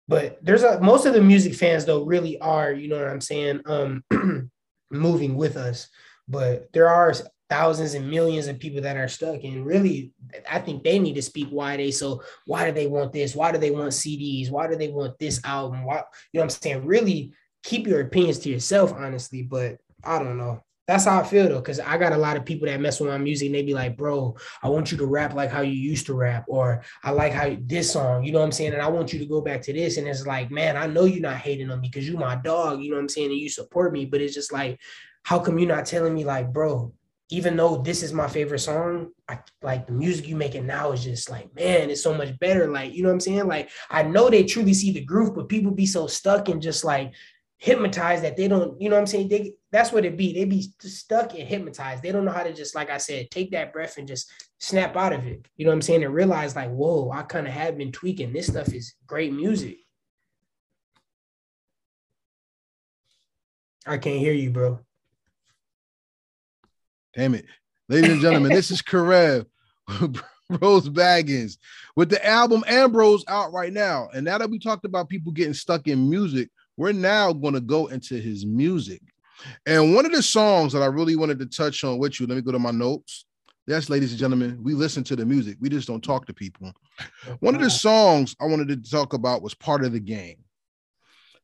[0.07, 2.71] but there's a most of the music fans though really are.
[2.71, 3.61] You know what I'm saying?
[3.65, 4.03] Um,
[4.91, 5.89] moving with us,
[6.27, 7.13] but there are
[7.49, 10.11] thousands and millions of people that are stuck and really
[10.51, 13.51] i think they need to speak why they so why do they want this why
[13.51, 16.49] do they want cds why do they want this album why you know what i'm
[16.49, 21.23] saying really keep your opinions to yourself honestly but i don't know that's how I
[21.23, 23.55] feel though, because I got a lot of people that mess with my music and
[23.55, 26.45] they be like, bro, I want you to rap like how you used to rap,
[26.47, 28.73] or I like how this song, you know what I'm saying?
[28.73, 29.97] And I want you to go back to this.
[29.97, 32.81] And it's like, man, I know you're not hating on me because you my dog,
[32.81, 33.31] you know what I'm saying?
[33.31, 34.79] And you support me, but it's just like,
[35.23, 36.93] how come you're not telling me, like, bro,
[37.29, 41.03] even though this is my favorite song, I like the music you making now is
[41.03, 42.71] just like, man, it's so much better.
[42.71, 43.47] Like, you know what I'm saying?
[43.47, 46.85] Like, I know they truly see the groove, but people be so stuck in just
[46.85, 47.13] like
[47.57, 49.29] hypnotized that they don't, you know what I'm saying?
[49.29, 50.33] They that's what it be.
[50.33, 52.01] They be stuck and hypnotized.
[52.01, 54.95] They don't know how to just, like I said, take that breath and just snap
[54.95, 55.45] out of it.
[55.57, 56.03] You know what I'm saying?
[56.03, 58.31] And realize, like, whoa, I kind of have been tweaking.
[58.31, 59.77] This stuff is great music.
[63.85, 64.79] I can't hear you, bro.
[67.13, 67.45] Damn it.
[67.89, 69.45] Ladies and gentlemen, this is Karev,
[70.49, 71.57] Rose Baggins,
[71.95, 74.09] with the album Ambrose out right now.
[74.13, 77.61] And now that we talked about people getting stuck in music, we're now going to
[77.61, 79.01] go into his music.
[79.65, 82.35] And one of the songs that I really wanted to touch on with you, let
[82.35, 83.25] me go to my notes.
[83.65, 85.57] Yes, ladies and gentlemen, we listen to the music.
[85.59, 86.71] We just don't talk to people.
[87.39, 90.37] One of the songs I wanted to talk about was part of the game.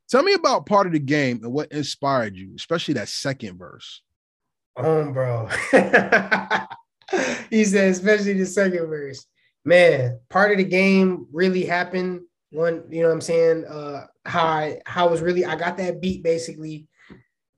[0.09, 4.01] Tell me about part of the game and what inspired you, especially that second verse.
[4.77, 5.47] Um, bro.
[7.49, 9.25] he said, especially the second verse.
[9.65, 12.21] Man, part of the game really happened.
[12.53, 13.65] One, you know what I'm saying?
[13.65, 16.87] Uh how I how I was really I got that beat basically.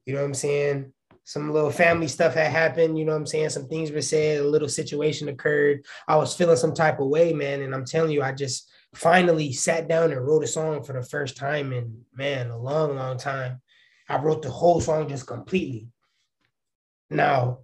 [0.05, 0.93] You know what I'm saying?
[1.25, 3.49] Some little family stuff had happened, you know what I'm saying?
[3.49, 5.83] Some things were said, a little situation occurred.
[6.07, 7.61] I was feeling some type of way, man.
[7.63, 11.01] And I'm telling you, I just finally sat down and wrote a song for the
[11.01, 13.61] first time in man, a long, long time.
[14.07, 15.87] I wrote the whole song just completely.
[17.09, 17.59] Now,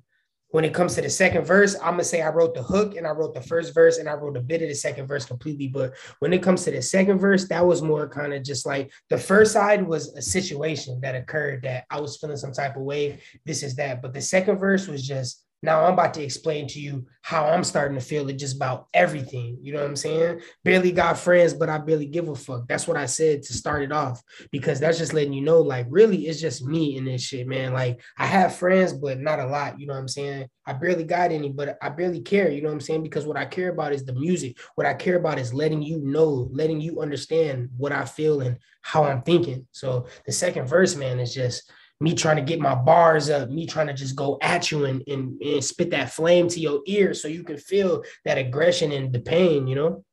[0.51, 3.07] when it comes to the second verse, I'm gonna say I wrote the hook and
[3.07, 5.67] I wrote the first verse and I wrote a bit of the second verse completely.
[5.67, 8.91] But when it comes to the second verse, that was more kind of just like
[9.09, 12.83] the first side was a situation that occurred that I was feeling some type of
[12.83, 13.19] way.
[13.45, 14.01] This is that.
[14.01, 17.63] But the second verse was just now I'm about to explain to you how I'm
[17.63, 19.60] starting to feel it just about everything.
[19.62, 20.41] You know what I'm saying?
[20.63, 22.67] Barely got friends, but I barely give a fuck.
[22.67, 24.21] That's what I said to start it off
[24.52, 27.74] because that's just letting you know, like, really, it's just me in this shit, man.
[27.74, 29.80] Like, I have friends, but not a lot.
[29.80, 30.47] You know what I'm saying?
[30.65, 32.50] I barely got any, but I barely care.
[32.50, 33.04] You know what I'm saying?
[33.04, 34.58] Because what I care about is the music.
[34.76, 38.58] What I care about is letting you know, letting you understand what I feel and
[38.82, 39.67] how I'm thinking.
[39.71, 43.67] So the second verse, man, is just me trying to get my bars up, me
[43.67, 47.13] trying to just go at you and, and, and spit that flame to your ear
[47.13, 50.03] so you can feel that aggression and the pain, you know?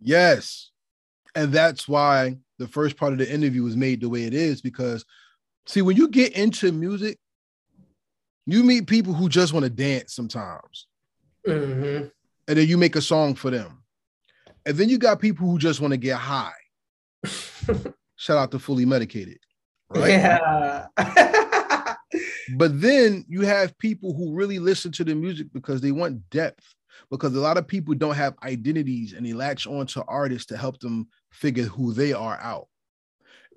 [0.00, 0.70] Yes.
[1.34, 4.62] And that's why the first part of the interview was made the way it is
[4.62, 5.04] because
[5.66, 7.18] see, when you get into music,
[8.46, 10.86] you meet people who just want to dance sometimes.
[11.46, 12.06] Mm-hmm.
[12.48, 13.82] And then you make a song for them.
[14.64, 16.52] And then you got people who just want to get high.
[18.16, 19.38] Shout out to Fully Medicated.
[19.94, 20.10] Right?
[20.10, 20.86] Yeah.
[22.56, 26.74] but then you have people who really listen to the music because they want depth.
[27.10, 30.56] Because a lot of people don't have identities and they latch on to artists to
[30.56, 32.68] help them figure who they are out.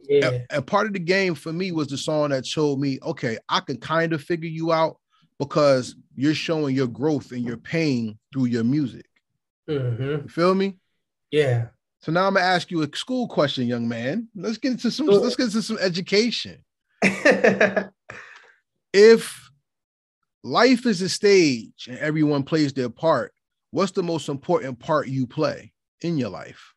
[0.10, 0.30] Yeah.
[0.30, 3.38] And, and part of the game for me was the song that showed me, okay,
[3.50, 4.98] I can kind of figure you out
[5.39, 9.06] because you're showing your growth and your pain through your music.
[9.69, 10.04] Mm-hmm.
[10.04, 10.78] You feel me?
[11.32, 11.67] Yeah.
[12.05, 14.27] So now I'm gonna ask you a school question, young man.
[14.35, 15.07] Let's get into some.
[15.07, 16.63] Let's get into some education.
[18.93, 19.49] if
[20.43, 23.33] life is a stage and everyone plays their part,
[23.71, 26.75] what's the most important part you play in your life?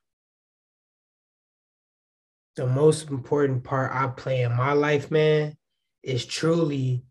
[2.56, 5.58] The most important part I play in my life, man,
[6.02, 7.04] is truly,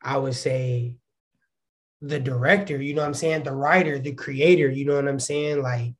[0.00, 0.94] I would say,
[2.00, 2.80] the director.
[2.80, 3.42] You know what I'm saying?
[3.42, 4.70] The writer, the creator.
[4.70, 5.62] You know what I'm saying?
[5.62, 5.94] Like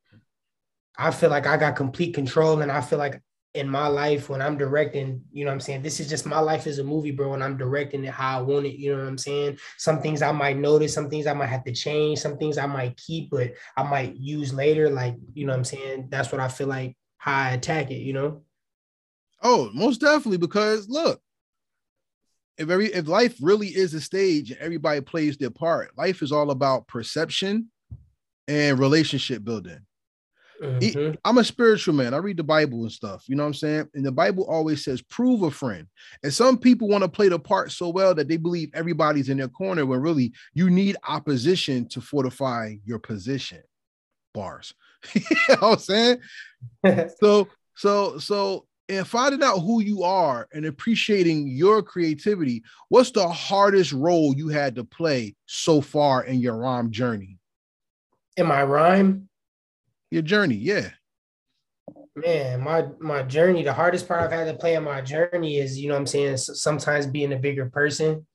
[0.99, 3.23] I feel like I got complete control and I feel like
[3.55, 5.83] in my life when I'm directing, you know what I'm saying?
[5.83, 7.35] This is just my life as a movie, bro.
[7.35, 9.59] And I'm directing it how I want it, you know what I'm saying?
[9.79, 12.67] Some things I might notice, some things I might have to change, some things I
[12.67, 14.91] might keep, but I might use later.
[14.91, 16.09] Like, you know what I'm saying?
[16.11, 18.43] That's what I feel like how I attack it, you know?
[19.43, 20.39] Oh, most definitely.
[20.39, 21.21] Because look,
[22.59, 26.33] if every if life really is a stage and everybody plays their part, life is
[26.33, 27.71] all about perception
[28.49, 29.81] and relationship building.
[30.63, 31.15] Mm-hmm.
[31.25, 32.15] I'm a spiritual man.
[32.15, 33.25] I read the Bible and stuff.
[33.29, 33.89] You know what I'm saying?
[33.95, 35.87] And the Bible always says, prove a friend.
[36.23, 39.39] And some people want to play the part so well that they believe everybody's in
[39.39, 43.63] their corner when really you need opposition to fortify your position.
[44.35, 44.75] Bars.
[45.15, 46.19] you know what I'm saying?
[47.21, 53.29] so, so, so, and finding out who you are and appreciating your creativity, what's the
[53.29, 57.39] hardest role you had to play so far in your rhyme journey?
[58.39, 59.28] In my rhyme?
[60.11, 60.57] Your journey.
[60.57, 60.91] Yeah.
[62.17, 65.79] Man, my my journey, the hardest part I've had to play in my journey is,
[65.79, 68.27] you know I'm saying, sometimes being a bigger person.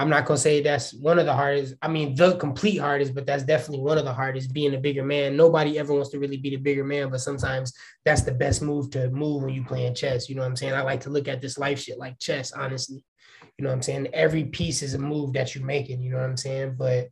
[0.00, 1.74] I'm not gonna say that's one of the hardest.
[1.82, 4.54] I mean, the complete hardest, but that's definitely one of the hardest.
[4.54, 5.36] Being a bigger man.
[5.36, 7.72] Nobody ever wants to really be the bigger man, but sometimes
[8.04, 10.28] that's the best move to move when you playing chess.
[10.28, 10.74] You know what I'm saying?
[10.74, 13.04] I like to look at this life shit like chess, honestly.
[13.58, 14.08] You know what I'm saying?
[14.14, 16.00] Every piece is a move that you're making.
[16.00, 16.76] You know what I'm saying?
[16.78, 17.08] But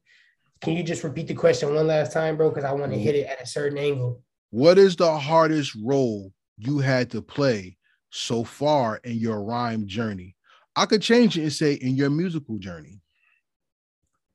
[0.61, 2.49] can you just repeat the question one last time, bro?
[2.49, 4.23] Because I want to hit it at a certain angle.
[4.51, 7.77] What is the hardest role you had to play
[8.11, 10.35] so far in your rhyme journey?
[10.75, 13.01] I could change it and say in your musical journey.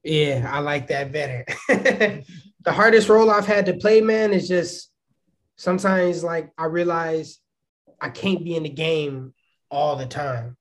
[0.04, 1.46] Yeah, I like that better.
[1.68, 4.92] the hardest role I've had to play, man, is just
[5.58, 7.40] sometimes like I realize
[8.00, 9.34] I can't be in the game
[9.70, 10.58] all the time.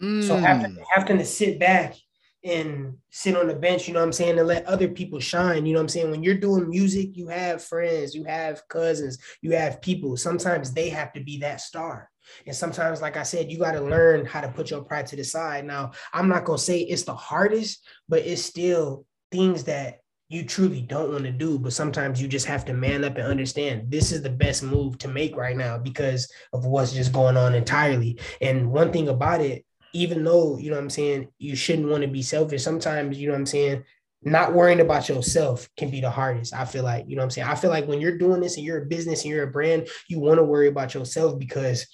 [0.00, 0.24] Mm.
[0.24, 1.94] So having, having to sit back
[2.42, 5.66] and sit on the bench, you know what I'm saying, and let other people shine.
[5.66, 6.10] You know what I'm saying?
[6.10, 10.16] When you're doing music, you have friends, you have cousins, you have people.
[10.16, 12.08] Sometimes they have to be that star.
[12.46, 15.16] And sometimes, like I said, you got to learn how to put your pride to
[15.16, 15.64] the side.
[15.64, 19.98] Now, I'm not going to say it's the hardest, but it's still things that
[20.28, 21.58] you truly don't want to do.
[21.58, 24.96] But sometimes you just have to man up and understand this is the best move
[24.98, 28.18] to make right now because of what's just going on entirely.
[28.40, 32.02] And one thing about it, even though, you know what I'm saying, you shouldn't want
[32.02, 33.84] to be selfish, sometimes, you know what I'm saying,
[34.22, 36.54] not worrying about yourself can be the hardest.
[36.54, 37.48] I feel like, you know what I'm saying?
[37.48, 39.88] I feel like when you're doing this and you're a business and you're a brand,
[40.08, 41.86] you want to worry about yourself because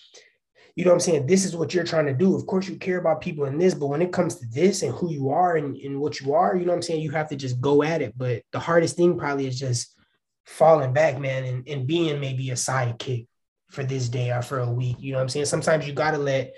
[0.77, 1.27] you know what I'm saying?
[1.27, 2.37] This is what you're trying to do.
[2.37, 4.95] Of course, you care about people in this, but when it comes to this and
[4.95, 7.01] who you are and, and what you are, you know what I'm saying?
[7.01, 8.13] You have to just go at it.
[8.15, 9.97] But the hardest thing probably is just
[10.45, 13.27] falling back, man, and, and being maybe a sidekick
[13.71, 14.97] for this day or for a week.
[15.01, 15.47] You know what I'm saying?
[15.47, 16.53] Sometimes you got to let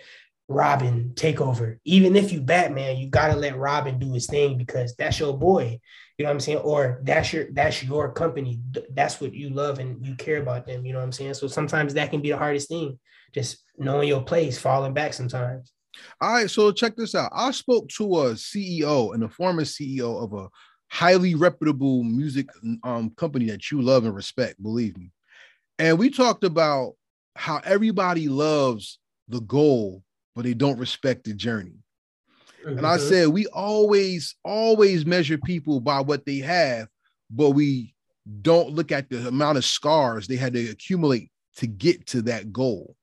[0.48, 1.78] Robin take over.
[1.84, 5.36] Even if you Batman, you got to let Robin do his thing because that's your
[5.36, 5.78] boy.
[6.16, 6.58] You know what I'm saying?
[6.58, 8.60] Or that's your that's your company.
[8.90, 10.86] That's what you love and you care about them.
[10.86, 11.34] You know what I'm saying?
[11.34, 12.98] So sometimes that can be the hardest thing
[13.34, 15.72] just knowing your place, falling back sometimes.
[16.20, 17.30] All right, so check this out.
[17.34, 20.48] I spoke to a CEO and a former CEO of a
[20.90, 22.48] highly reputable music
[22.84, 25.10] um, company that you love and respect, believe me.
[25.78, 26.94] And we talked about
[27.36, 30.02] how everybody loves the goal,
[30.38, 31.74] but they don't respect the journey.
[32.64, 32.78] Mm-hmm.
[32.78, 33.08] And I mm-hmm.
[33.08, 36.86] said, we always, always measure people by what they have,
[37.28, 37.92] but we
[38.40, 42.52] don't look at the amount of scars they had to accumulate to get to that
[42.52, 42.94] goal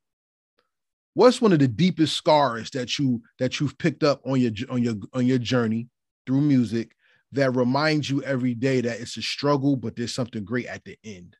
[1.13, 4.81] what's one of the deepest scars that you that you've picked up on your on
[4.81, 5.89] your on your journey
[6.25, 6.91] through music
[7.31, 10.97] that reminds you every day that it's a struggle but there's something great at the
[11.03, 11.35] end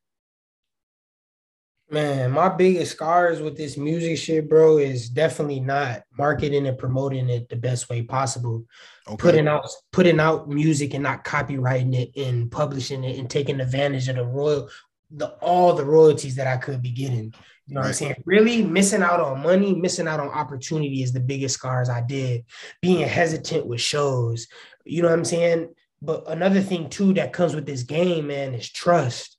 [1.90, 7.30] man my biggest scars with this music shit bro is definitely not marketing and promoting
[7.30, 8.64] it the best way possible
[9.08, 9.16] okay.
[9.18, 14.08] putting out putting out music and not copyrighting it and publishing it and taking advantage
[14.08, 14.70] of the royal
[15.12, 17.34] the all the royalties that i could be getting
[17.68, 17.86] you know right.
[17.86, 18.24] what I'm saying?
[18.26, 22.46] Really missing out on money, missing out on opportunity is the biggest scars I did.
[22.82, 24.48] Being hesitant with shows,
[24.84, 25.74] you know what I'm saying?
[26.02, 29.35] But another thing too that comes with this game, man, is trust.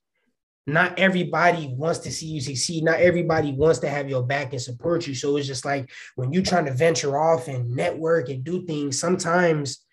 [0.67, 2.83] Not everybody wants to see you succeed.
[2.83, 5.15] Not everybody wants to have your back and support you.
[5.15, 8.99] So it's just like when you're trying to venture off and network and do things,
[8.99, 9.85] sometimes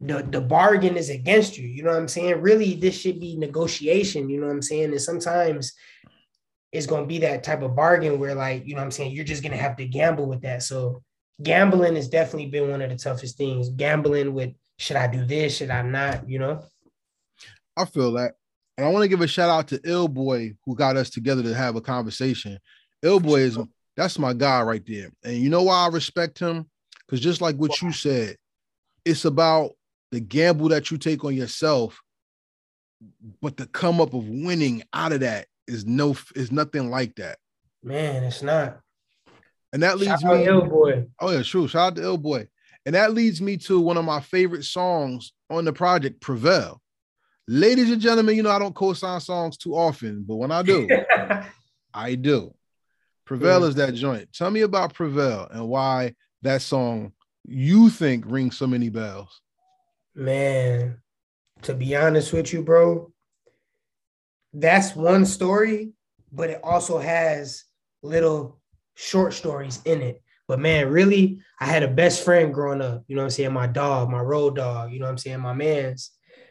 [0.00, 1.66] the, the bargain is against you.
[1.66, 2.40] You know what I'm saying?
[2.42, 4.28] Really, this should be negotiation.
[4.28, 4.90] You know what I'm saying?
[4.90, 5.72] And sometimes
[6.72, 9.12] it's going to be that type of bargain where like you know what i'm saying
[9.12, 11.02] you're just going to have to gamble with that so
[11.42, 15.56] gambling has definitely been one of the toughest things gambling with should i do this
[15.56, 16.62] should i not you know
[17.76, 18.34] i feel that
[18.78, 21.42] and i want to give a shout out to ill boy who got us together
[21.42, 22.58] to have a conversation
[23.02, 23.58] ill boy is
[23.96, 26.64] that's my guy right there and you know why i respect him
[27.04, 28.36] because just like what you said
[29.04, 29.72] it's about
[30.12, 32.00] the gamble that you take on yourself
[33.40, 37.38] but the come up of winning out of that is no is nothing like that.
[37.82, 38.80] Man, it's not.
[39.72, 40.68] And that leads Shout me.
[40.68, 41.06] Boy.
[41.20, 41.68] Oh yeah, true.
[41.68, 42.48] Shout out to Ill Boy.
[42.86, 46.80] And that leads me to one of my favorite songs on the project, Prevail.
[47.50, 50.86] Ladies and gentlemen, you know I don't co-sign songs too often, but when I do,
[51.94, 52.52] I do.
[53.24, 53.68] Prevail mm.
[53.68, 54.30] is that joint.
[54.34, 57.12] Tell me about Prevail and why that song
[57.46, 59.40] you think rings so many bells.
[60.14, 61.00] Man,
[61.62, 63.10] to be honest with you, bro,
[64.52, 65.92] that's one story,
[66.30, 67.64] but it also has
[68.02, 68.60] little
[68.94, 70.22] short stories in it.
[70.48, 73.54] But man, really, I had a best friend growing up, you know what I'm saying?
[73.54, 75.40] My dog, my road dog, you know what I'm saying?
[75.40, 76.10] My man's.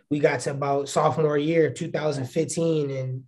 [0.10, 3.24] We got to about sophomore year, 2015, and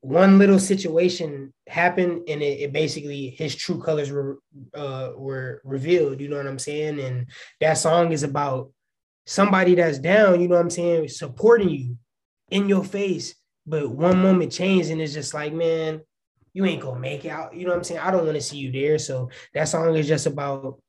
[0.00, 4.38] one little situation happened and it, it, basically his true colors were
[4.74, 7.26] uh, were revealed you know what i'm saying and
[7.60, 8.70] that song is about
[9.26, 11.96] somebody that's down you know what i'm saying supporting you
[12.50, 16.00] in your face but one moment changed and it's just like, man,
[16.52, 17.54] you ain't gonna make it out.
[17.54, 18.00] You know what I'm saying?
[18.00, 18.98] I don't want to see you there.
[18.98, 20.81] So that song is just about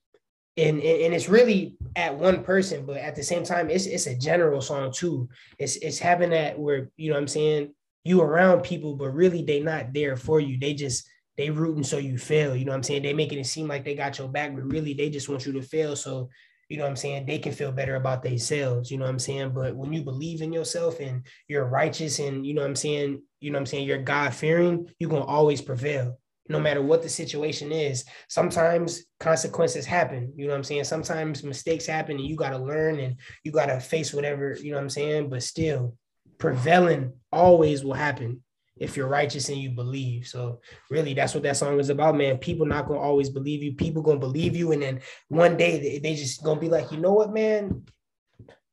[0.56, 4.16] and, and it's really at one person, but at the same time, it's it's a
[4.16, 5.30] general song too.
[5.58, 7.74] It's it's having that where you know what I'm saying
[8.04, 10.60] you around people, but really they not there for you.
[10.60, 12.56] They just they rooting so you fail.
[12.56, 13.04] You know what I'm saying?
[13.04, 15.54] They making it seem like they got your back, but really they just want you
[15.54, 15.96] to fail.
[15.96, 16.30] So
[16.70, 19.20] you know what I'm saying, they can feel better about themselves, you know what I'm
[19.20, 19.52] saying?
[19.54, 23.22] But when you believe in yourself and you're righteous and you know what I'm saying,
[23.42, 26.18] you know what I'm saying, you're God fearing, you're gonna always prevail.
[26.50, 28.06] No matter what the situation is.
[28.28, 30.84] Sometimes consequences happen, you know what I'm saying?
[30.84, 34.72] Sometimes mistakes happen and you got to learn and you got to face whatever, you
[34.72, 35.30] know what I'm saying?
[35.30, 35.96] But still,
[36.38, 38.44] prevailing always will happen
[38.78, 40.28] if you're righteous and you believe.
[40.28, 42.38] So really that's what that song is about, man.
[42.38, 43.74] People not gonna always believe you.
[43.74, 44.72] People gonna believe you.
[44.72, 47.84] And then one day they, they just gonna be like, you know what, man?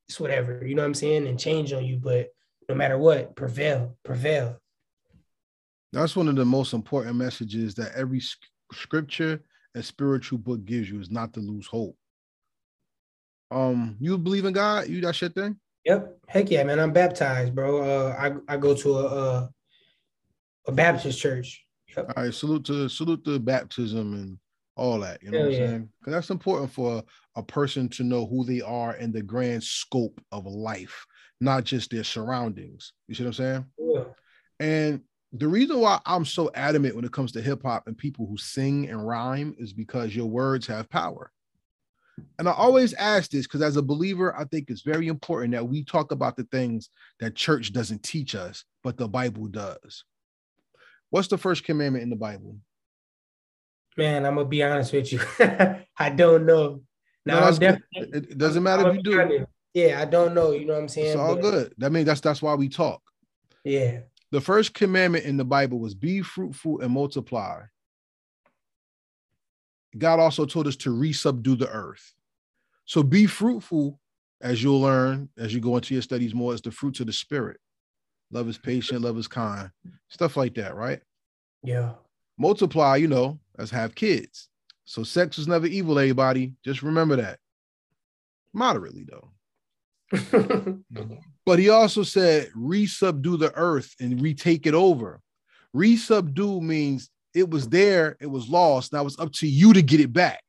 [0.08, 1.28] It's whatever, you know what I'm saying?
[1.28, 1.98] And change on you.
[1.98, 2.28] But
[2.68, 4.60] no matter what, prevail, prevail.
[5.93, 8.22] That's one of the most important messages that every
[8.72, 9.43] scripture
[9.74, 11.97] and spiritual book gives you is not to lose hope.
[13.51, 14.88] Um, you believe in God?
[14.88, 15.57] You that shit thing?
[15.84, 16.18] Yep.
[16.28, 16.78] Heck yeah, man.
[16.78, 17.82] I'm baptized, bro.
[17.82, 19.51] Uh, I, I go to a, a,
[20.68, 21.64] a Baptist church.
[21.97, 22.12] Yep.
[22.16, 22.34] All right.
[22.34, 24.38] Salute to salute to baptism and
[24.76, 25.22] all that.
[25.22, 25.68] You know Hell what I'm yeah.
[25.68, 25.88] saying?
[25.99, 27.03] Because that's important for
[27.34, 31.07] a person to know who they are in the grand scope of life,
[31.41, 32.93] not just their surroundings.
[33.09, 33.64] You see what I'm saying?
[33.78, 34.05] Yeah.
[34.61, 35.01] And
[35.32, 38.36] the reason why I'm so adamant when it comes to hip hop and people who
[38.36, 41.30] sing and rhyme is because your words have power.
[42.38, 45.66] And I always ask this because as a believer, I think it's very important that
[45.66, 50.04] we talk about the things that church doesn't teach us, but the Bible does.
[51.10, 52.56] What's the first commandment in the Bible?
[53.96, 55.20] Man, I'm gonna be honest with you.
[55.98, 56.82] I don't know.
[57.26, 59.46] Now, no, definitely, it doesn't matter if you do.
[59.74, 60.52] Yeah, I don't know.
[60.52, 61.08] You know what I'm saying?
[61.08, 61.74] It's all but, good.
[61.78, 63.02] That means that's that's why we talk.
[63.64, 64.00] Yeah.
[64.30, 67.62] The first commandment in the Bible was be fruitful and multiply.
[69.98, 72.14] God also told us to resubdue the earth.
[72.84, 73.98] So be fruitful,
[74.40, 77.12] as you'll learn as you go into your studies more, as the fruits of the
[77.12, 77.58] spirit.
[78.30, 79.70] Love is patient, love is kind,
[80.08, 81.00] stuff like that, right?
[81.62, 81.92] Yeah.
[82.38, 84.48] Multiply, you know, as have kids.
[84.84, 86.54] So sex was never evil, everybody.
[86.64, 87.38] Just remember that.
[88.52, 89.30] Moderately, though.
[90.12, 91.14] Mm-hmm.
[91.46, 95.20] but he also said, resubdue the earth and retake it over.
[95.74, 98.92] Resubdue means it was there, it was lost.
[98.92, 100.42] Now it's up to you to get it back.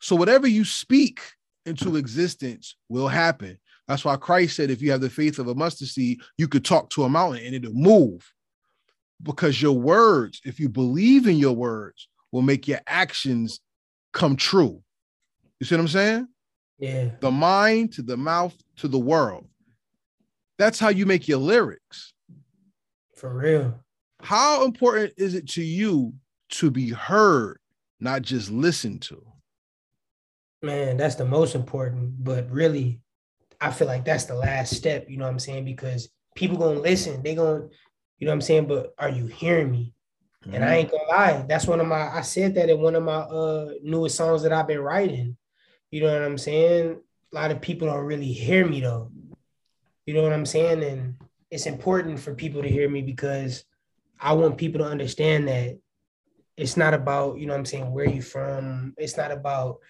[0.00, 1.20] So whatever you speak
[1.64, 3.58] into existence will happen.
[3.88, 6.64] That's why Christ said, if you have the faith of a mustard seed, you could
[6.64, 8.30] talk to a mountain and it'll move.
[9.22, 13.60] Because your words, if you believe in your words, will make your actions
[14.12, 14.82] come true.
[15.60, 16.28] You see what I'm saying?
[16.82, 17.10] Yeah.
[17.20, 19.46] The mind to the mouth to the world.
[20.58, 22.12] That's how you make your lyrics.
[23.16, 23.78] For real.
[24.20, 26.12] How important is it to you
[26.50, 27.58] to be heard,
[28.00, 29.24] not just listened to?
[30.60, 32.24] Man, that's the most important.
[32.24, 33.00] But really,
[33.60, 35.64] I feel like that's the last step, you know what I'm saying?
[35.64, 37.68] Because people gonna listen, they gonna,
[38.18, 38.66] you know what I'm saying?
[38.66, 39.94] But are you hearing me?
[40.44, 40.54] Mm-hmm.
[40.56, 40.76] And I mm-hmm.
[40.78, 43.70] ain't gonna lie, that's one of my I said that in one of my uh
[43.84, 45.36] newest songs that I've been writing.
[45.92, 46.98] You know what I'm saying?
[47.32, 49.12] A lot of people don't really hear me though.
[50.06, 50.82] You know what I'm saying?
[50.82, 51.14] And
[51.50, 53.64] it's important for people to hear me because
[54.18, 55.78] I want people to understand that
[56.56, 58.94] it's not about, you know what I'm saying, where you from.
[58.96, 59.80] It's not about,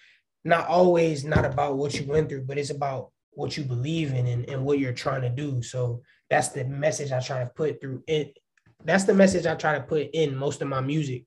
[0.44, 4.26] not always not about what you went through, but it's about what you believe in
[4.26, 5.62] and, and what you're trying to do.
[5.62, 8.36] So that's the message I try to put through it.
[8.84, 11.26] That's the message I try to put in most of my music.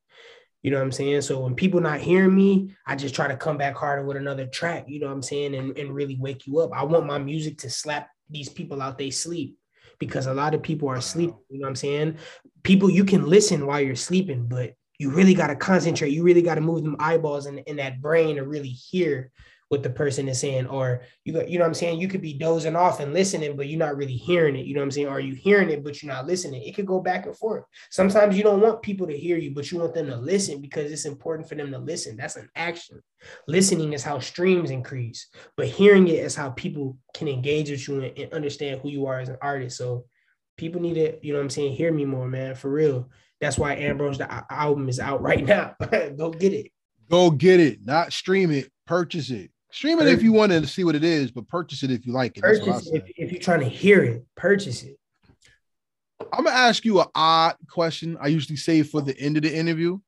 [0.65, 1.21] You know what I'm saying?
[1.21, 4.47] So when people not hearing me, I just try to come back harder with another
[4.47, 5.53] track, you know what I'm saying?
[5.53, 6.71] And, and really wake you up.
[6.73, 9.59] I want my music to slap these people out they sleep
[9.99, 12.17] because a lot of people are sleeping, you know what I'm saying?
[12.63, 16.13] People, you can listen while you're sleeping, but you really got to concentrate.
[16.13, 19.31] You really got to move them eyeballs in, in that brain to really hear
[19.69, 21.99] what the person is saying or you got you know what i'm saying?
[21.99, 24.65] You could be dozing off and listening but you're not really hearing it.
[24.65, 25.07] You know what i'm saying?
[25.07, 26.61] Or you hearing it but you're not listening.
[26.61, 27.63] It could go back and forth.
[27.89, 30.91] Sometimes you don't want people to hear you but you want them to listen because
[30.91, 32.15] it's important for them to listen.
[32.15, 33.01] That's an action.
[33.47, 38.01] Listening is how streams increase but hearing it is how people can engage with you
[38.01, 39.77] and, and understand who you are as an artist.
[39.77, 40.05] So
[40.57, 43.09] people need to you know what i'm saying hear me more man for real.
[43.41, 45.75] That's why ambrose the uh, album is out right now.
[45.79, 46.71] Go get it.
[47.09, 47.79] Go get it.
[47.83, 48.71] Not stream it.
[48.85, 51.91] Purchase it Stream it if you want to see what it is, but purchase it
[51.91, 52.43] if you like it.
[52.43, 54.25] Purchase it if, if, you're trying to hear it.
[54.33, 54.97] Purchase it.
[56.31, 58.17] I'm gonna ask you an odd question.
[58.21, 59.99] I usually say for the end of the interview.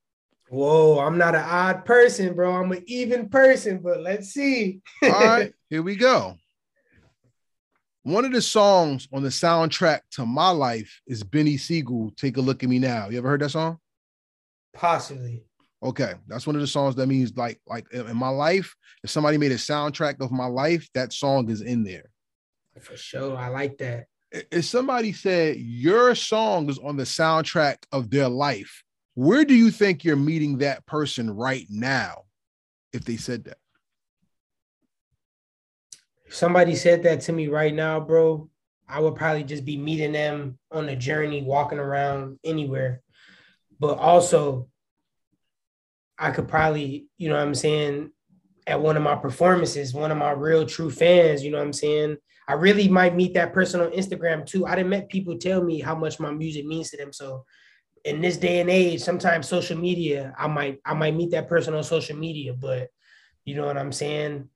[0.48, 2.56] Whoa, I'm not an odd person, bro.
[2.56, 4.80] I'm an even person, but let's see.
[5.04, 6.38] All right, here we go.
[8.04, 12.14] One of the songs on the soundtrack to my life is Benny Siegel.
[12.16, 13.10] Take a look at me now.
[13.10, 13.80] You ever heard that song?
[14.74, 15.44] Possibly.
[15.84, 19.38] Okay, that's one of the songs that means like like in my life, if somebody
[19.38, 22.10] made a soundtrack of my life, that song is in there.
[22.80, 24.06] For sure, I like that.
[24.32, 29.72] If somebody said your song is on the soundtrack of their life, where do you
[29.72, 32.24] think you're meeting that person right now?
[32.92, 33.58] If they said that,
[36.26, 38.50] if somebody said that to me right now, bro,
[38.88, 43.02] I would probably just be meeting them on a journey, walking around anywhere.
[43.80, 44.68] But also,
[46.18, 48.12] I could probably, you know what I'm saying,
[48.66, 51.74] at one of my performances, one of my real true fans, you know what I'm
[51.74, 52.18] saying?
[52.48, 54.66] I really might meet that person on Instagram too.
[54.66, 57.12] I didn't met people tell me how much my music means to them.
[57.14, 57.46] So
[58.06, 61.74] in this day and age, sometimes social media, I might I might meet that person
[61.74, 62.90] on social media, but
[63.44, 64.50] you know what I'm saying?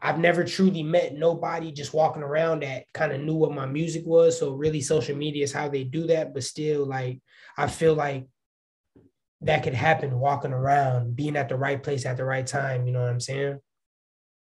[0.00, 4.04] I've never truly met nobody just walking around that kind of knew what my music
[4.04, 4.38] was.
[4.38, 7.20] So really social media is how they do that, but still like
[7.56, 8.26] I feel like
[9.42, 12.86] that could happen walking around, being at the right place at the right time.
[12.86, 13.60] You know what I'm saying?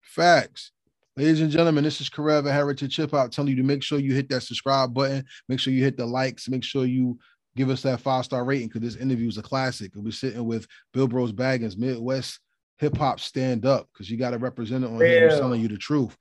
[0.02, 0.72] Facts.
[1.16, 4.00] Ladies and gentlemen, this is Karev at Heritage Hip Hop telling you to make sure
[4.00, 7.20] you hit that subscribe button, make sure you hit the likes, make sure you
[7.56, 9.91] give us that five star rating because this interview is a classic.
[9.96, 12.39] We're sitting with Bilbro$e Bagginz, Midwest
[12.78, 15.30] hip hop stand up because you got to represent it on here.
[15.30, 16.18] telling you the truth.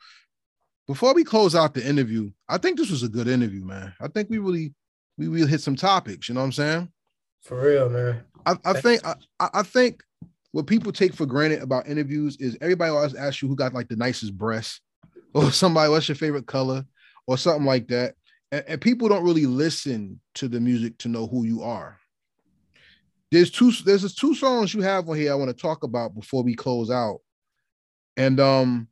[0.86, 3.94] Before we close out the interview, I think this was a good interview, man.
[4.00, 4.74] I think we really
[5.16, 6.28] we really hit some topics.
[6.28, 6.92] You know what I'm saying?
[7.42, 8.22] For real, man.
[8.46, 10.02] I, I think I, I think
[10.52, 13.88] what people take for granted about interviews is everybody always asks you who got like
[13.88, 14.80] the nicest breasts,
[15.34, 16.84] or somebody what's your favorite color,
[17.26, 18.14] or something like that.
[18.50, 21.98] And, and people don't really listen to the music to know who you are.
[23.30, 26.42] There's two there's two songs you have on here I want to talk about before
[26.42, 27.20] we close out.
[28.16, 28.88] And um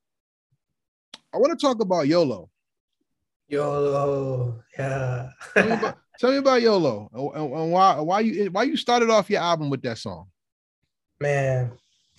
[1.32, 2.50] I want to talk about YOLO.
[3.48, 5.30] YOLO, yeah.
[6.20, 9.10] Tell, me about, tell, me about, YOLO and, and why why you why you started
[9.10, 10.26] off your album with that song.
[11.20, 11.72] Man,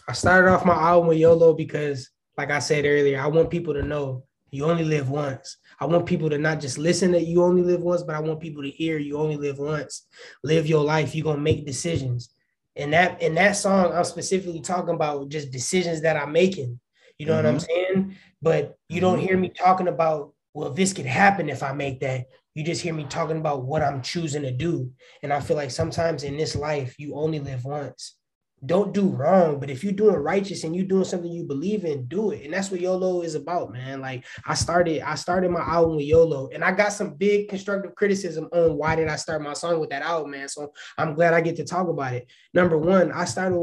[0.07, 3.73] I started off my album with YOLO because, like I said earlier, I want people
[3.73, 5.57] to know you only live once.
[5.79, 8.41] I want people to not just listen that you only live once, but I want
[8.41, 10.07] people to hear you only live once.
[10.43, 11.15] Live your life.
[11.15, 12.29] You're gonna make decisions.
[12.75, 16.79] And that in that song, I'm specifically talking about just decisions that I'm making.
[17.17, 17.45] You know mm-hmm.
[17.45, 17.93] what I'm mm-hmm.
[17.93, 18.17] saying?
[18.41, 22.25] But you don't hear me talking about, well, this could happen if I make that.
[22.53, 24.91] You just hear me talking about what I'm choosing to do.
[25.23, 28.17] And I feel like sometimes in this life, you only live once
[28.65, 29.59] don't do wrong.
[29.59, 32.43] But if you're doing righteous and you're doing something you believe in, do it.
[32.45, 34.01] And that's what YOLO is about, man.
[34.01, 37.95] Like I started, I started my album with YOLO, and I got some big constructive
[37.95, 40.47] criticism on why did I start my song with that album, man.
[40.47, 42.27] So I'm glad I get to talk about it.
[42.53, 43.57] Number one, I started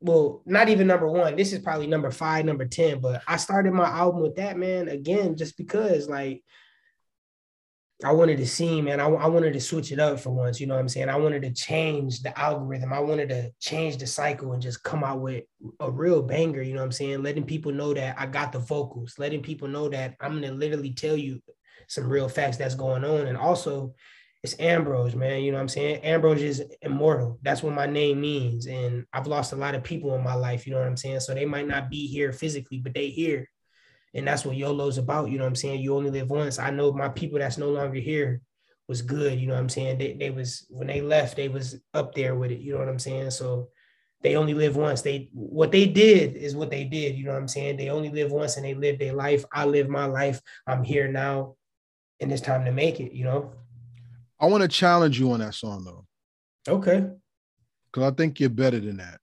[0.00, 1.34] well, not even number one.
[1.34, 4.88] This is probably number five, number 10, but I started my album with that, man,
[4.88, 6.44] again, just because like
[8.02, 8.98] I wanted to see, man.
[8.98, 10.60] I, I wanted to switch it up for once.
[10.60, 11.08] You know what I'm saying?
[11.08, 12.92] I wanted to change the algorithm.
[12.92, 15.44] I wanted to change the cycle and just come out with
[15.78, 16.60] a real banger.
[16.60, 17.22] You know what I'm saying?
[17.22, 20.52] Letting people know that I got the vocals, letting people know that I'm going to
[20.52, 21.40] literally tell you
[21.86, 23.28] some real facts that's going on.
[23.28, 23.94] And also,
[24.42, 25.42] it's Ambrose, man.
[25.42, 26.02] You know what I'm saying?
[26.02, 27.38] Ambrose is immortal.
[27.42, 28.66] That's what my name means.
[28.66, 30.66] And I've lost a lot of people in my life.
[30.66, 31.20] You know what I'm saying?
[31.20, 33.48] So they might not be here physically, but they here.
[34.14, 35.30] And that's what YOLO's about.
[35.30, 35.80] You know what I'm saying?
[35.80, 36.58] You only live once.
[36.58, 38.40] I know my people that's no longer here
[38.88, 39.40] was good.
[39.40, 39.98] You know what I'm saying?
[39.98, 42.60] They, they was when they left, they was up there with it.
[42.60, 43.30] You know what I'm saying?
[43.30, 43.68] So
[44.22, 45.02] they only live once.
[45.02, 47.16] They what they did is what they did.
[47.16, 47.76] You know what I'm saying?
[47.76, 49.44] They only live once and they live their life.
[49.52, 50.40] I live my life.
[50.66, 51.56] I'm here now,
[52.20, 53.12] and it's time to make it.
[53.12, 53.52] You know.
[54.40, 56.06] I want to challenge you on that song though.
[56.68, 57.06] Okay.
[57.92, 59.20] Because I think you're better than that.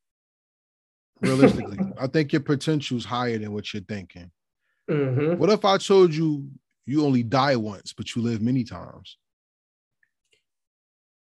[1.20, 4.32] Realistically, I think your potential is higher than what you're thinking.
[4.92, 5.38] Mm-hmm.
[5.38, 6.50] What if I told you
[6.86, 9.18] you only die once, but you live many times?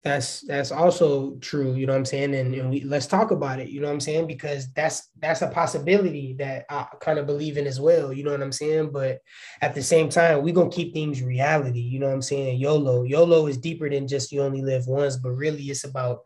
[0.04, 2.36] That's that's also true, you know what I'm saying?
[2.36, 4.28] And, and we let's talk about it, you know what I'm saying?
[4.28, 8.32] Because that's that's a possibility that I kind of believe in as well, you know
[8.32, 8.92] what I'm saying?
[8.92, 9.20] But
[9.62, 12.60] at the same time, we're gonna keep things reality, you know what I'm saying?
[12.60, 13.04] YOLO.
[13.04, 16.24] YOLO is deeper than just you only live once, but really it's about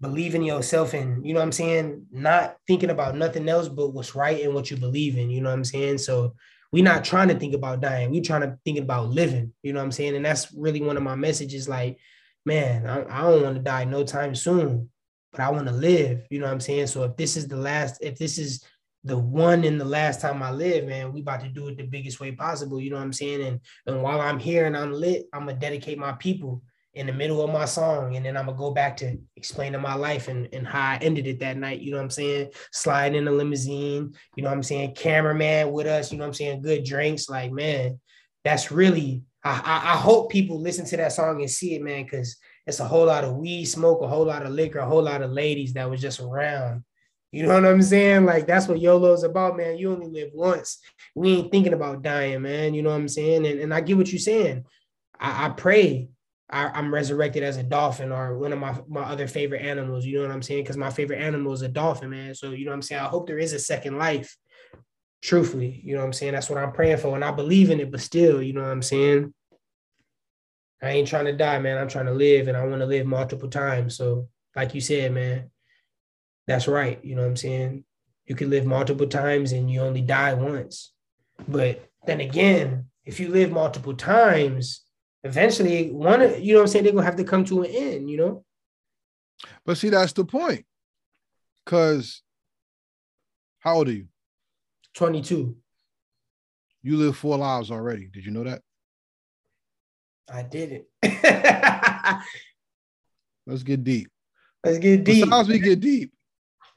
[0.00, 4.14] believing yourself and you know what I'm saying, not thinking about nothing else but what's
[4.14, 5.98] right and what you believe in, you know what I'm saying?
[5.98, 6.34] So
[6.72, 9.80] we're not trying to think about dying, we're trying to think about living, you know
[9.80, 10.16] what I'm saying?
[10.16, 11.98] And that's really one of my messages like,
[12.46, 14.88] man, I, I don't want to die no time soon,
[15.32, 16.86] but I want to live, you know what I'm saying?
[16.86, 18.64] So if this is the last, if this is
[19.04, 21.84] the one and the last time I live, man, we about to do it the
[21.84, 22.80] biggest way possible.
[22.80, 23.42] You know what I'm saying?
[23.42, 26.62] And and while I'm here and I'm lit, I'm gonna dedicate my people
[26.94, 28.16] in the middle of my song.
[28.16, 31.26] And then I'm gonna go back to explaining my life and, and how I ended
[31.26, 31.80] it that night.
[31.80, 32.50] You know what I'm saying?
[32.72, 34.94] Sliding in the limousine, you know what I'm saying?
[34.94, 36.62] Cameraman with us, you know what I'm saying?
[36.62, 37.28] Good drinks.
[37.28, 38.00] Like, man,
[38.44, 42.04] that's really I, I, I hope people listen to that song and see it, man,
[42.04, 42.36] because
[42.66, 45.22] it's a whole lot of weed smoke, a whole lot of liquor, a whole lot
[45.22, 46.84] of ladies that was just around.
[47.32, 48.26] You know what I'm saying?
[48.26, 49.78] Like that's what YOLO's about, man.
[49.78, 50.80] You only live once.
[51.14, 52.74] We ain't thinking about dying, man.
[52.74, 53.46] You know what I'm saying?
[53.46, 54.64] And, and I get what you're saying.
[55.18, 56.08] I, I pray
[56.50, 60.04] I, am resurrected as a dolphin or one of my, my other favorite animals.
[60.04, 60.64] You know what I'm saying?
[60.64, 62.34] Because my favorite animal is a dolphin, man.
[62.34, 63.02] So, you know what I'm saying?
[63.02, 64.36] I hope there is a second life.
[65.22, 66.32] Truthfully, you know what I'm saying?
[66.32, 67.14] That's what I'm praying for.
[67.14, 69.34] And I believe in it, but still, you know what I'm saying?
[70.82, 71.76] I ain't trying to die, man.
[71.76, 73.96] I'm trying to live and I want to live multiple times.
[73.96, 75.50] So, like you said, man,
[76.46, 77.04] that's right.
[77.04, 77.84] You know what I'm saying?
[78.26, 80.92] You can live multiple times and you only die once.
[81.46, 84.82] But then again, if you live multiple times,
[85.24, 88.10] eventually one, you know what I'm saying, they're gonna have to come to an end,
[88.10, 88.44] you know?
[89.64, 90.64] But see, that's the point.
[91.66, 92.22] Cause
[93.60, 94.06] how old are you?
[94.94, 95.56] 22.
[96.82, 98.06] You live four lives already.
[98.06, 98.62] Did you know that?
[100.32, 102.22] I did it.
[103.46, 104.08] Let's get deep.
[104.64, 105.24] Let's get deep.
[105.24, 106.12] Besides we get deep.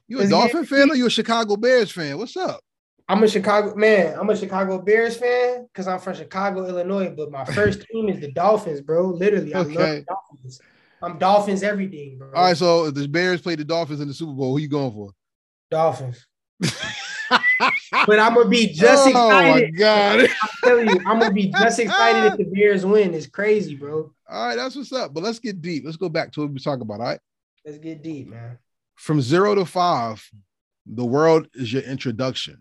[0.08, 2.18] You a Let's Dolphin fan or you a Chicago Bears fan?
[2.18, 2.62] What's up?
[3.10, 4.18] I'm a Chicago man.
[4.18, 7.14] I'm a Chicago Bears fan because I'm from Chicago, Illinois.
[7.16, 9.08] But my first team is the Dolphins, bro.
[9.08, 10.00] Literally, I love Okay.
[10.00, 10.62] the Dolphins.
[11.02, 12.32] I'm Dolphins everything, bro.
[12.34, 14.70] All right, so if the Bears play the Dolphins in the Super Bowl, who you
[14.70, 15.12] going for?
[15.70, 16.26] Dolphins.
[18.06, 19.78] But I'm gonna be just oh my excited.
[19.78, 20.20] god!
[20.44, 23.14] I'm telling you, I'm gonna be just excited if the Bears win.
[23.14, 24.12] It's crazy, bro.
[24.30, 25.14] All right, that's what's up.
[25.14, 25.84] But let's get deep.
[25.86, 27.00] Let's go back to what we were talking about.
[27.00, 27.20] All right,
[27.66, 28.58] Let's get deep, man.
[28.96, 30.28] from zero to five,
[30.86, 32.58] the world is your introduction.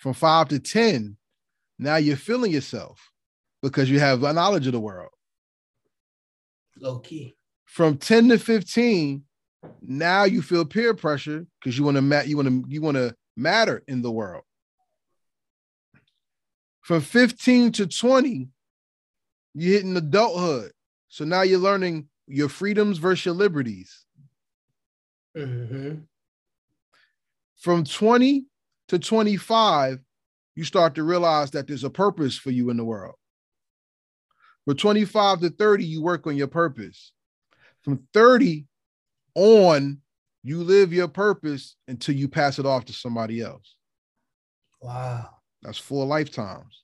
[0.00, 1.18] From five to ten,
[1.78, 3.12] now you're feeling yourself
[3.60, 5.10] because you have a knowledge of the world.
[6.78, 7.36] Low key.
[7.66, 9.24] From ten to fifteen,
[9.82, 12.96] now you feel peer pressure because you want to mat you want to you want
[12.96, 14.44] to matter in the world.
[16.80, 18.48] From 15 to 20,
[19.54, 20.72] you're hitting adulthood.
[21.08, 24.06] So now you're learning your freedoms versus your liberties.
[25.36, 25.96] hmm
[27.58, 28.46] From 20
[28.90, 30.00] to 25,
[30.56, 33.14] you start to realize that there's a purpose for you in the world.
[34.64, 37.12] From 25 to 30, you work on your purpose.
[37.84, 38.66] From 30
[39.36, 40.00] on,
[40.42, 43.76] you live your purpose until you pass it off to somebody else.
[44.82, 45.28] Wow.
[45.62, 46.82] That's four lifetimes.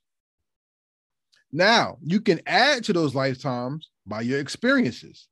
[1.51, 5.27] Now, you can add to those lifetimes by your experiences.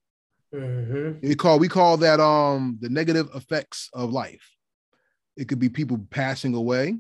[0.53, 4.54] hmm We call we call that um the negative effects of life.
[5.37, 6.97] It could be people passing away,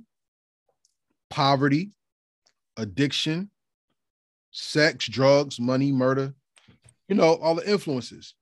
[1.30, 1.91] poverty,
[2.76, 3.51] addiction,
[4.51, 6.35] sex, drugs, money, murder.
[7.09, 8.35] You know, all the influences.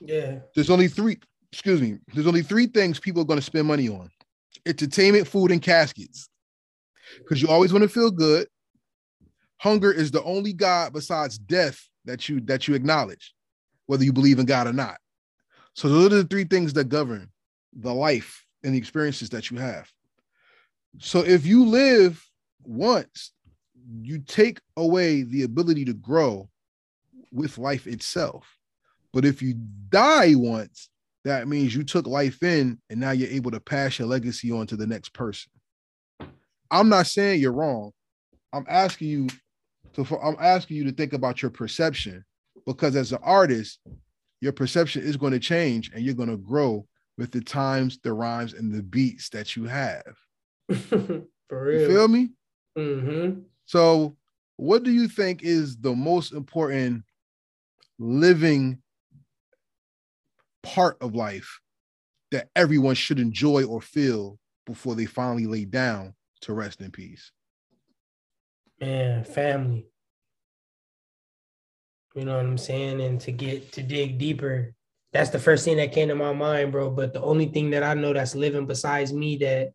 [0.00, 0.38] Yeah.
[0.54, 1.18] There's only three,
[1.52, 4.10] excuse me, there's only three things people are going to spend money on.
[4.66, 6.28] Entertainment, food, and caskets.
[7.18, 8.46] Because you always want to feel good.
[9.58, 13.34] Hunger is the only God besides death that you that you acknowledge,
[13.86, 14.98] whether you believe in God or not.
[15.74, 17.30] So those are the three things that govern
[17.72, 19.88] the life and the experiences that you have.
[20.98, 22.24] So if you live
[22.64, 23.32] once,
[24.00, 26.48] you take away the ability to grow
[27.32, 28.46] with life itself.
[29.12, 29.54] But if you
[29.90, 30.88] die once,
[31.24, 34.66] that means you took life in and now you're able to pass your legacy on
[34.68, 35.50] to the next person.
[36.70, 37.92] I'm not saying you're wrong.
[38.52, 39.28] I'm asking you
[39.94, 42.24] to I'm asking you to think about your perception
[42.66, 43.78] because as an artist,
[44.40, 46.86] your perception is going to change and you're going to grow
[47.16, 50.16] with the times, the rhymes, and the beats that you have.
[51.48, 52.30] For You feel me?
[52.76, 54.16] hmm So,
[54.56, 57.04] what do you think is the most important
[57.98, 58.82] living
[60.62, 61.60] part of life
[62.30, 67.30] that everyone should enjoy or feel before they finally lay down to rest in peace?
[68.80, 69.86] Man, family.
[72.14, 73.00] You know what I'm saying?
[73.00, 74.74] And to get to dig deeper,
[75.14, 76.90] that's the first thing that came to my mind, bro.
[76.90, 79.72] But the only thing that I know that's living besides me that,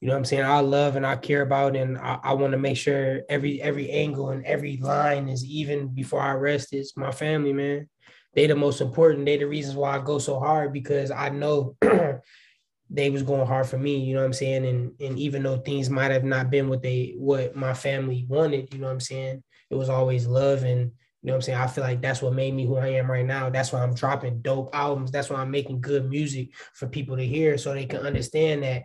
[0.00, 2.52] you know what I'm saying, I love and I care about, and I, I want
[2.52, 6.92] to make sure every every angle and every line is even before I rest is
[6.94, 7.88] my family, man.
[8.34, 9.24] They the most important.
[9.24, 11.74] They the reasons why I go so hard because I know
[12.90, 14.66] they was going hard for me, you know what I'm saying?
[14.66, 18.74] And and even though things might have not been what they what my family wanted,
[18.74, 19.42] you know what I'm saying?
[19.70, 20.92] It was always love and
[21.26, 21.58] you know what I'm saying?
[21.58, 23.50] I feel like that's what made me who I am right now.
[23.50, 25.10] That's why I'm dropping dope albums.
[25.10, 28.84] That's why I'm making good music for people to hear so they can understand that,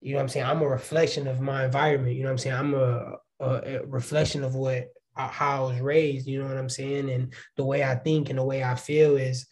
[0.00, 0.46] you know what I'm saying?
[0.46, 2.14] I'm a reflection of my environment.
[2.14, 2.54] You know what I'm saying?
[2.54, 6.56] I'm a, a, a reflection of what uh, how I was raised, you know what
[6.56, 7.10] I'm saying?
[7.10, 9.44] And the way I think and the way I feel is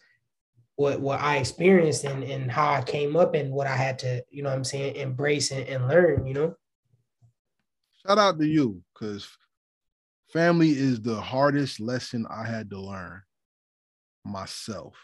[0.77, 4.23] what what I experienced and, and how I came up and what I had to,
[4.29, 6.55] you know what I'm saying, embrace and, and learn, you know?
[8.07, 9.27] Shout out to you because
[10.33, 13.21] family is the hardest lesson I had to learn
[14.25, 14.95] myself.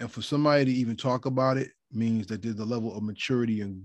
[0.00, 3.60] And for somebody to even talk about it means that there's a level of maturity
[3.60, 3.84] and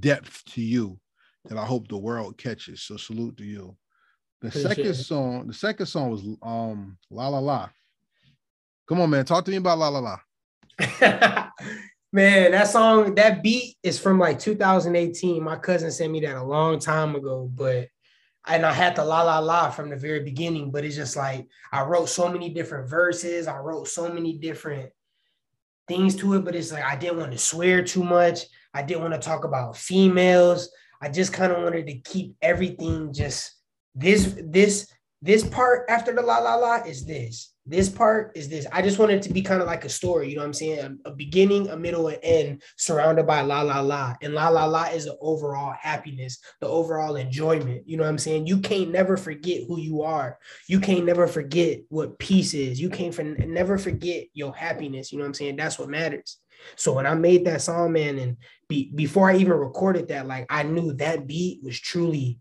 [0.00, 0.98] depth to you
[1.44, 2.82] that I hope the world catches.
[2.82, 3.76] So salute to you.
[4.40, 4.94] The Appreciate second it.
[4.94, 7.68] song, the second song was um La La La.
[8.88, 9.24] Come on, man.
[9.24, 10.18] Talk to me about La La La.
[12.12, 15.42] Man, that song, that beat is from like 2018.
[15.42, 17.88] My cousin sent me that a long time ago, but
[18.46, 21.46] and I had the la la la from the very beginning, but it's just like
[21.72, 24.90] I wrote so many different verses, I wrote so many different
[25.88, 28.40] things to it, but it's like I didn't want to swear too much.
[28.74, 30.70] I didn't want to talk about females.
[31.00, 33.52] I just kind of wanted to keep everything just
[33.94, 34.92] this this
[35.22, 37.53] this part after the la la la is this.
[37.66, 38.66] This part is this.
[38.72, 40.52] I just wanted it to be kind of like a story, you know what I'm
[40.52, 40.98] saying?
[41.06, 44.14] A, a beginning, a middle, and end surrounded by la la la.
[44.20, 47.88] And la la la is the overall happiness, the overall enjoyment.
[47.88, 48.46] You know what I'm saying?
[48.46, 50.38] You can't never forget who you are.
[50.68, 52.78] You can't never forget what peace is.
[52.78, 55.10] You can't for, never forget your happiness.
[55.10, 55.56] You know what I'm saying?
[55.56, 56.38] That's what matters.
[56.76, 58.36] So when I made that song, man, and
[58.68, 62.40] be, before I even recorded that, like I knew that beat was truly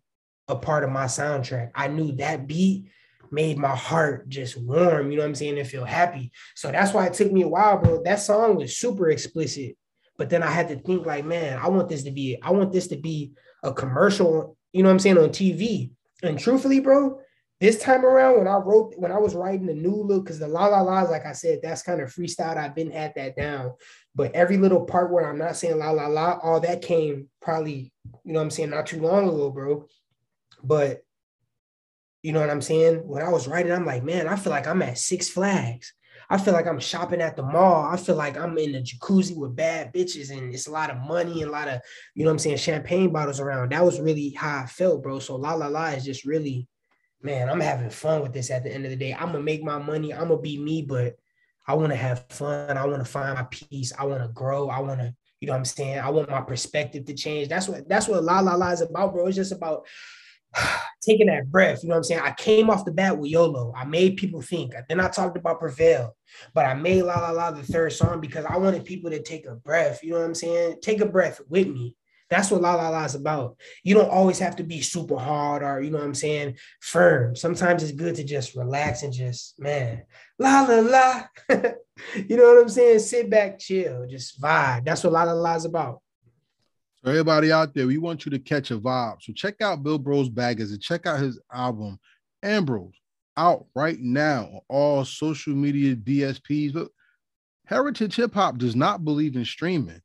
[0.49, 1.71] a part of my soundtrack.
[1.75, 2.87] I knew that beat
[3.33, 6.31] made my heart just warm, you know what I'm saying, and feel happy.
[6.55, 8.03] So that's why it took me a while, bro.
[8.03, 9.75] That song was super explicit.
[10.17, 12.71] But then I had to think like, man, I want this to be, I want
[12.71, 15.91] this to be a commercial, you know what I'm saying, on TV.
[16.21, 17.19] And truthfully, bro,
[17.59, 20.47] this time around when I wrote, when I was writing the new look, because the
[20.47, 22.57] la la la's, like I said, that's kind of freestyle.
[22.57, 23.73] I've been at that down.
[24.13, 27.91] But every little part where I'm not saying la la la, all that came probably,
[28.23, 29.87] you know what I'm saying, not too long ago, bro.
[30.63, 31.03] But
[32.23, 33.05] you know what I'm saying?
[33.05, 35.93] When I was writing, I'm like, man, I feel like I'm at Six Flags.
[36.29, 37.85] I feel like I'm shopping at the mall.
[37.85, 40.97] I feel like I'm in the jacuzzi with bad bitches and it's a lot of
[40.97, 41.81] money and a lot of,
[42.15, 43.71] you know what I'm saying, champagne bottles around.
[43.71, 45.19] That was really how I felt, bro.
[45.19, 46.67] So La La La is just really,
[47.21, 49.13] man, I'm having fun with this at the end of the day.
[49.13, 50.13] I'm gonna make my money.
[50.13, 51.17] I'm gonna be me, but
[51.67, 52.77] I want to have fun.
[52.77, 53.91] I want to find my peace.
[53.97, 54.69] I want to grow.
[54.69, 55.99] I want to, you know what I'm saying?
[55.99, 57.49] I want my perspective to change.
[57.49, 59.27] That's what that's what La La La is about, bro.
[59.27, 59.85] It's just about
[61.01, 61.83] taking that breath.
[61.83, 62.21] You know what I'm saying?
[62.23, 63.73] I came off the bat with YOLO.
[63.75, 64.73] I made people think.
[64.87, 66.15] Then I talked about Prevail,
[66.53, 69.45] but I made La La La the third song because I wanted people to take
[69.45, 70.03] a breath.
[70.03, 70.77] You know what I'm saying?
[70.81, 71.95] Take a breath with me.
[72.29, 73.57] That's what La La La is about.
[73.83, 77.35] You don't always have to be super hard or, you know what I'm saying, firm.
[77.35, 80.03] Sometimes it's good to just relax and just, man,
[80.39, 81.23] La La La.
[82.15, 82.99] you know what I'm saying?
[82.99, 84.85] Sit back, chill, just vibe.
[84.85, 86.01] That's what La La La is about.
[87.03, 89.21] For everybody out there, we want you to catch a vibe.
[89.21, 91.99] So check out Bilbro$e Bagginz and check out his album
[92.41, 92.93] Ambrose
[93.35, 96.73] out right now on all social media DSPs.
[96.73, 96.87] But
[97.65, 100.01] Heritage Hip Hop does not believe in streaming.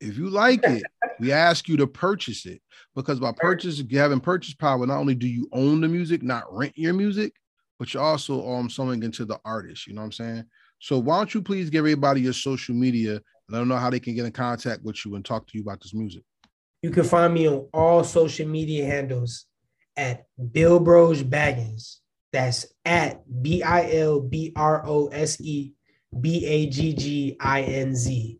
[0.00, 0.82] If you like it,
[1.18, 2.62] we ask you to purchase it
[2.94, 6.44] because by purchase, you having purchase power, not only do you own the music, not
[6.50, 7.34] rent your music,
[7.78, 9.86] but you're also um sowing into the artist.
[9.86, 10.44] You know what I'm saying?
[10.78, 14.00] So why don't you please give everybody your social media let them know how they
[14.00, 16.22] can get in contact with you and talk to you about this music.
[16.82, 19.46] You can find me on all social media handles
[19.96, 21.96] at Bilbro$e Bagginz.
[22.32, 25.72] That's at B I L B R O S E
[26.20, 28.38] B A G G I N Z.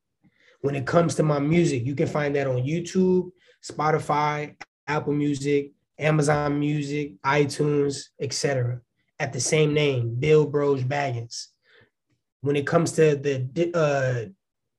[0.60, 3.30] When it comes to my music, you can find that on YouTube,
[3.64, 4.54] Spotify,
[4.86, 8.80] Apple Music, Amazon Music, iTunes, etc.
[9.18, 11.46] At the same name, Bilbro$e Bagginz.
[12.42, 14.30] When it comes to the uh,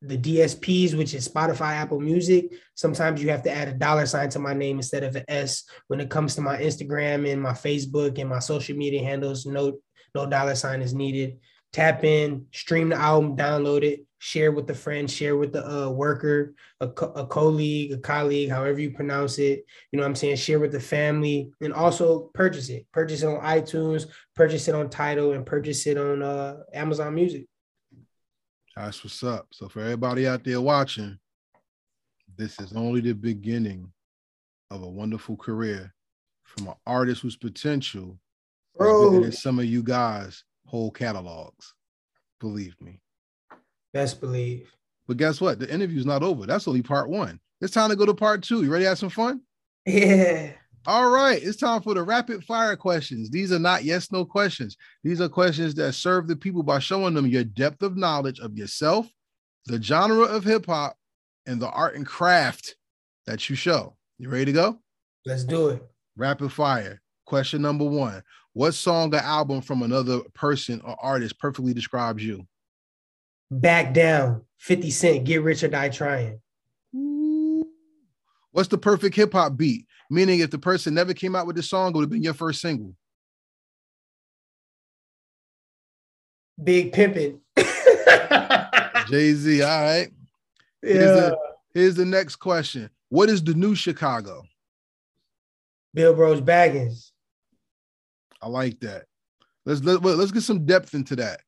[0.02, 4.30] the DSPs, which is Spotify, Apple Music, sometimes you have to add a dollar sign
[4.30, 5.64] to my name instead of an S.
[5.88, 9.80] When it comes to my Instagram and my Facebook and my social media handles, no,
[10.16, 11.38] no dollar sign is needed.
[11.74, 15.90] Tap in, stream the album, download it, share with a friend, share with the uh,
[15.90, 19.66] worker, a, co- a colleague, a colleague, however you pronounce it.
[19.92, 20.38] You know what I'm saying?
[20.38, 22.88] Share with the family and also purchase it.
[22.94, 27.46] Purchase it on iTunes, purchase it on Tidal, and purchase it on uh, Amazon Music.
[28.76, 29.48] That's what's up.
[29.52, 31.18] So for everybody out there watching,
[32.38, 33.92] this is only the beginning
[34.72, 35.94] of a wonderful career
[36.44, 38.18] from an artist whose potential
[38.78, 39.24] Bro.
[39.24, 41.74] is some of you guys' whole catalogs.
[42.40, 43.02] Believe me.
[43.94, 44.72] Best believe.
[45.08, 45.60] But guess what?
[45.60, 46.46] The interview's not over.
[46.46, 47.40] That's only part one.
[47.62, 48.64] It's time to go to part two.
[48.64, 49.42] You ready to have some fun?
[49.86, 50.52] Yeah.
[50.86, 53.30] All right, it's time for the rapid fire questions.
[53.30, 54.78] These are not yes no questions.
[55.04, 58.58] These are questions that serve the people by showing them your depth of knowledge of
[58.58, 59.08] yourself,
[59.66, 60.96] the genre of hip hop,
[61.46, 62.76] and the art and craft
[63.26, 63.96] that you show.
[64.18, 64.80] You ready to go?
[65.26, 65.84] Let's do it.
[66.16, 67.02] Rapid fire.
[67.26, 68.24] Question number one
[68.54, 72.48] What song or album from another person or artist perfectly describes you?
[73.52, 74.44] Back down.
[74.58, 76.42] 50 Cent, Get Rich or Die Trying.
[78.52, 79.86] What's the perfect hip hop beat?
[80.10, 82.34] Meaning, if the person never came out with the song, it would have been your
[82.34, 82.96] first single.
[86.62, 87.40] Big pimpin'.
[89.10, 89.62] Jay Z.
[89.62, 90.10] All right.
[90.82, 90.94] Yeah.
[90.94, 91.38] Here's the,
[91.74, 92.90] here's the next question.
[93.10, 94.44] What is the new Chicago?
[95.96, 97.12] Bilbro$e Bagginz.
[98.42, 99.06] I like that.
[99.66, 101.42] Let's let, let's get some depth into that.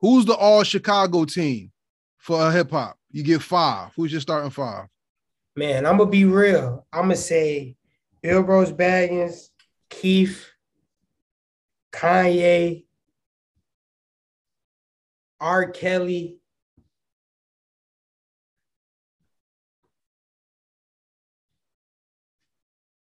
[0.00, 1.72] Who's the all Chicago team
[2.18, 2.96] for uh, hip hop?
[3.10, 3.90] You get five.
[3.96, 4.86] Who's your starting five?
[5.58, 6.86] Man, I'm gonna be real.
[6.92, 7.76] I'm gonna say
[8.20, 9.48] Bill Bros Baggins,
[9.88, 10.52] Keef,
[11.92, 12.84] Kanye,
[15.40, 15.70] R.
[15.70, 16.36] Kelly.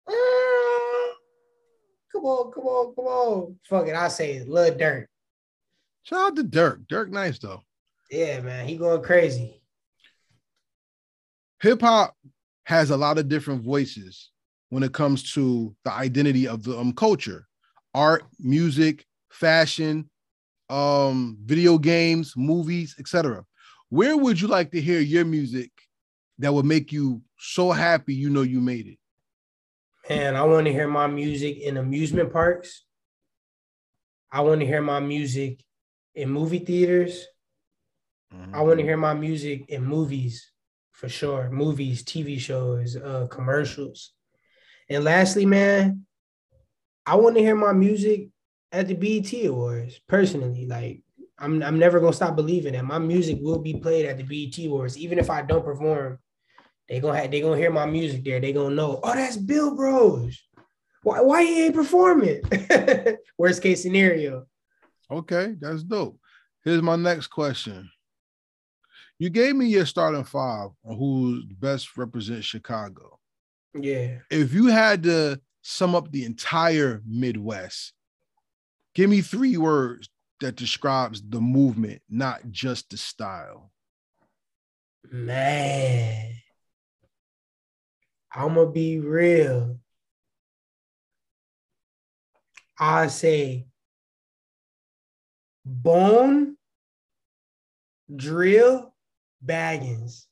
[0.09, 0.13] Ah,
[2.13, 3.57] come on, come on, come on.
[3.69, 3.97] Fuck it.
[3.97, 5.07] I say Lil Durk.
[6.05, 6.87] Shout out to Durk.
[6.87, 7.63] Durk nice though.
[8.09, 8.69] Yeah, man.
[8.69, 9.61] He going crazy.
[11.61, 12.15] Hip hop
[12.67, 14.31] has a lot of different voices
[14.71, 17.47] when it comes to the identity of the um, culture,
[17.95, 20.11] art, music, fashion,
[20.69, 23.45] um, video games, movies, etc.
[23.89, 25.71] Where would you like to hear your music
[26.41, 28.99] that would make you so happy you know you made it?
[30.09, 32.83] Man, I want to hear my music in amusement parks.
[34.33, 35.63] I want to hear my music
[36.17, 37.27] in movie theaters.
[38.35, 38.57] Mm-hmm.
[38.57, 40.51] I want to hear my music in movies
[40.97, 41.51] for sure.
[41.51, 44.13] Movies, TV shows, uh, commercials.
[44.89, 46.07] And lastly, man,
[47.05, 48.29] I want to hear my music
[48.73, 50.67] at the BET Awards personally.
[50.67, 51.03] Like,
[51.39, 54.59] I'm, I'm never gonna stop believing that my music will be played at the BET
[54.67, 56.19] Awards, even if I don't perform.
[56.89, 58.41] They gonna they gonna hear my music there.
[58.41, 60.39] They gonna know, oh, that's Bilbro$e.
[61.03, 62.43] Why why he ain't performing?
[63.39, 64.47] Worst case scenario.
[65.11, 66.19] Okay, that's dope.
[66.65, 67.91] Here's my next question.
[69.19, 73.19] You gave me your starting five on who best represents Chicago.
[73.75, 74.19] Yeah.
[74.31, 77.93] If you had to sum up the entire Midwest,
[78.95, 80.09] give me three words
[80.41, 83.71] that describes the movement, not just the style.
[85.11, 86.33] Man.
[88.35, 89.79] I'm gonna be real.
[92.79, 93.67] I say
[95.65, 96.59] bone,
[98.15, 98.95] drill,
[99.45, 100.25] baggins.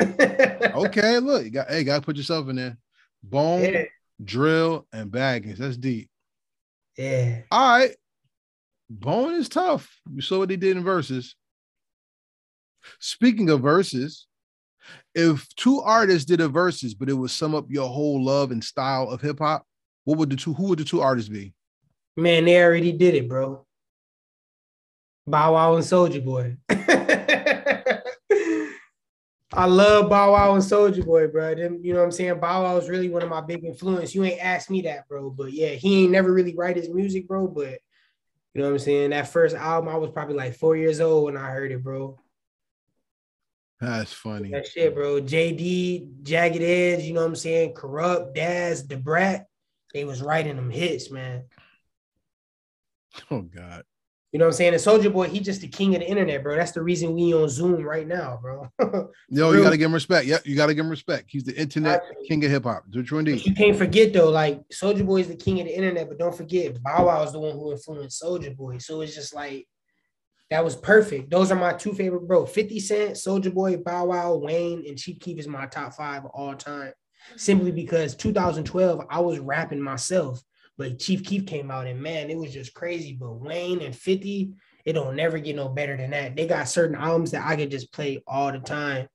[0.00, 2.76] okay, look, you got hey, gotta put yourself in there.
[3.22, 3.84] Bone, yeah.
[4.22, 5.58] drill, and baggins.
[5.58, 6.08] That's deep.
[6.96, 7.42] Yeah.
[7.50, 7.94] All right.
[8.90, 9.90] Bone is tough.
[10.12, 11.34] You saw what they did in Verzuz.
[13.00, 14.24] Speaking of Verzuz,
[15.14, 18.62] if two artists did a Verzuz, but it would sum up your whole love and
[18.62, 19.64] style of hip hop,
[20.04, 20.54] what would the two?
[20.54, 21.54] Who would the two artists be?
[22.16, 23.64] Man, they already did it, bro.
[25.26, 26.56] Bow Wow and Soulja Boy.
[29.56, 31.54] I love Bow Wow and Soulja Boy, bro.
[31.54, 32.40] Them, you know what I'm saying?
[32.40, 34.12] Bow Wow is really one of my big influence.
[34.12, 35.30] You ain't asked me that, bro.
[35.30, 37.46] But yeah, he ain't never really write his music, bro.
[37.46, 37.78] But
[38.52, 39.10] you know what I'm saying?
[39.10, 42.18] That first album, I was probably like four years old when I heard it, bro.
[43.80, 44.50] That's funny.
[44.50, 45.20] That shit, bro.
[45.20, 47.74] JD, Jagged Edge, you know what I'm saying?
[47.74, 49.46] Corrupt, Daz, Da Brat.
[49.92, 51.44] They was writing them hits, man.
[53.30, 53.84] Oh God.
[54.34, 54.74] You know what I'm saying?
[54.74, 56.56] And Soulja Boy, he just the king of the internet, bro.
[56.56, 58.68] That's the reason we on Zoom right now, bro.
[59.28, 60.26] Yo, you gotta give him respect.
[60.26, 61.26] Yep, you gotta give him respect.
[61.28, 62.82] He's the internet king of hip hop.
[63.04, 63.46] True indeed.
[63.46, 66.36] You can't forget though, like Soulja Boy is the king of the internet, but don't
[66.36, 68.78] forget Bow Wow is the one who influenced Soulja Boy.
[68.78, 69.68] So it's just like
[70.50, 71.30] that was perfect.
[71.30, 72.44] Those are my two favorite, bro.
[72.44, 76.56] 50 Cent, Soulja Boy, Bow Wow, Wayne, and Chief Keef is my top five all
[76.56, 76.92] time.
[77.36, 80.42] Simply because 2012, I was rapping myself.
[80.76, 83.16] But Chief Keef came out and man, it was just crazy.
[83.18, 84.54] But Wayne and 50,
[84.84, 86.36] it don't never get no better than that.
[86.36, 89.08] They got certain albums that I could just play all the time.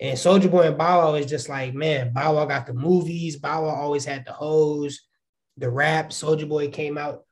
[0.00, 3.36] And Soulja Boy and Bow Wow is just like, man, Bow Wow got the movies.
[3.36, 5.00] Bow Wow always had the hoes,
[5.58, 6.10] the rap.
[6.10, 7.24] Soulja Boy came out.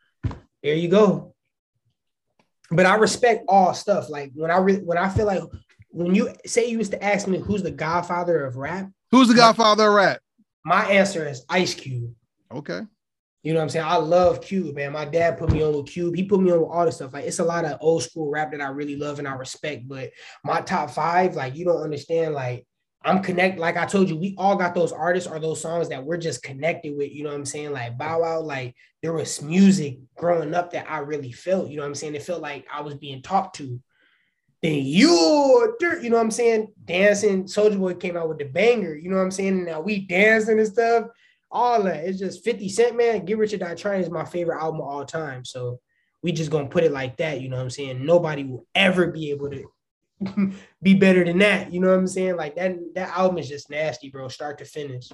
[0.62, 1.34] There you go.
[2.70, 4.10] But I respect all stuff.
[4.10, 5.42] Like when I re- when I feel like
[5.88, 9.34] when you say you used to ask me who's the godfather of rap, who's the
[9.34, 10.20] godfather of rap?
[10.64, 12.12] My answer is Ice Cube.
[12.52, 12.82] Okay.
[13.42, 13.86] You know what I'm saying?
[13.86, 14.92] I love Cube, man.
[14.92, 16.16] My dad put me on with Cube.
[16.16, 17.12] He put me on with all the stuff.
[17.12, 19.86] Like it's a lot of old school rap that I really love and I respect.
[19.86, 20.10] But
[20.44, 22.34] my top five, like you don't understand.
[22.34, 22.66] Like
[23.04, 23.58] I'm connect.
[23.58, 26.42] Like I told you, we all got those artists or those songs that we're just
[26.42, 27.12] connected with.
[27.12, 27.72] You know what I'm saying?
[27.72, 28.40] Like Bow Wow.
[28.40, 31.70] Like there was music growing up that I really felt.
[31.70, 32.16] You know what I'm saying?
[32.16, 33.80] It felt like I was being talked to.
[34.62, 36.02] Then you, dirt.
[36.02, 36.72] you know what I'm saying?
[36.84, 37.44] Dancing.
[37.44, 38.96] Soulja Boy came out with the banger.
[38.96, 39.64] You know what I'm saying?
[39.64, 41.04] Now we dancing and stuff
[41.50, 42.04] all that.
[42.04, 43.24] It's just 50 Cent, man.
[43.24, 45.44] Get Rich or Die Trying is my favorite album of all time.
[45.44, 45.80] So
[46.22, 47.40] we just gonna put it like that.
[47.40, 48.04] You know what I'm saying?
[48.04, 51.72] Nobody will ever be able to be better than that.
[51.72, 52.36] You know what I'm saying?
[52.36, 55.10] Like that that album is just nasty, bro, start to finish.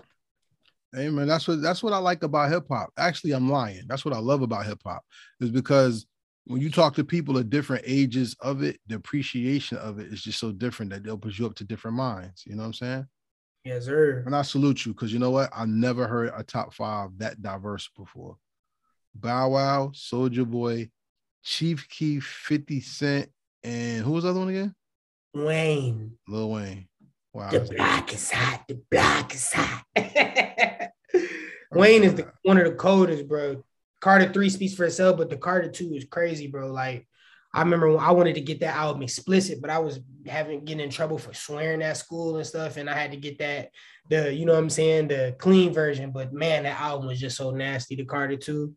[0.92, 2.90] Hey man, that's what that's what I like about hip hop.
[2.96, 3.82] Actually, I'm lying.
[3.86, 5.02] That's what I love about hip hop
[5.40, 6.06] is because
[6.46, 10.22] when you talk to people at different ages of it, the appreciation of it is
[10.22, 12.44] just so different that it opens you up to different minds.
[12.46, 13.06] You know what I'm saying?
[13.64, 14.22] Yes, sir.
[14.26, 15.50] And I salute you because you know what?
[15.54, 18.36] I never heard a top five that diverse before.
[19.14, 20.90] Bow Wow, Soulja Boy,
[21.42, 23.30] Chief Keef, 50 Cent,
[23.62, 24.74] and who was the other one again?
[25.32, 26.12] Wayne.
[26.28, 26.88] Lil Wayne.
[27.32, 27.50] Wow.
[27.50, 28.64] The block is hot.
[28.68, 29.84] The block is hot.
[31.74, 33.64] Oh, Wayne is the, one of the coldest, bro.
[34.00, 36.70] Carter 3 speaks for itself, but the Carter 2 is crazy, bro.
[36.70, 37.08] Like,
[37.54, 40.82] I remember when I wanted to get that album explicit, but I was having getting
[40.82, 43.70] in trouble for swearing at school and stuff, and I had to get that
[44.10, 46.10] the you know what I'm saying the clean version.
[46.10, 47.94] But man, that album was just so nasty.
[47.94, 48.74] The Carter too.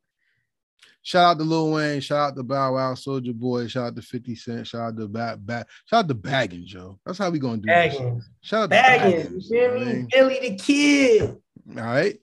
[1.01, 2.01] Shout out to Lil Wayne.
[2.01, 3.67] Shout out to Bow Wow, Soulja Boy.
[3.67, 4.67] Shout out to 50 Cent.
[4.67, 5.67] Shout out to Bat Bat.
[5.85, 6.99] Shout out to Baggins, Joe.
[7.03, 8.15] That's how we gonna do Baggins.
[8.17, 8.29] this.
[8.41, 9.27] Shout out Baggins.
[9.27, 10.07] to You feel me?
[10.11, 11.37] Billy the Kid.
[11.75, 12.17] All right.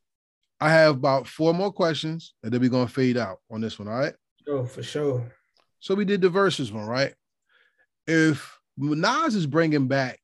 [0.61, 3.89] I have about four more questions, and then we're gonna fade out on this one.
[3.89, 4.15] All right.
[4.47, 5.33] Oh, for sure.
[5.85, 7.13] So we did the Verzuz one, right?
[8.07, 10.19] If Nas is bringing back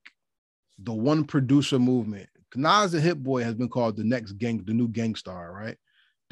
[0.79, 4.73] the one producer movement, Nas the Hit Boy has been called the next gang, the
[4.73, 5.77] new Gang Starr, right?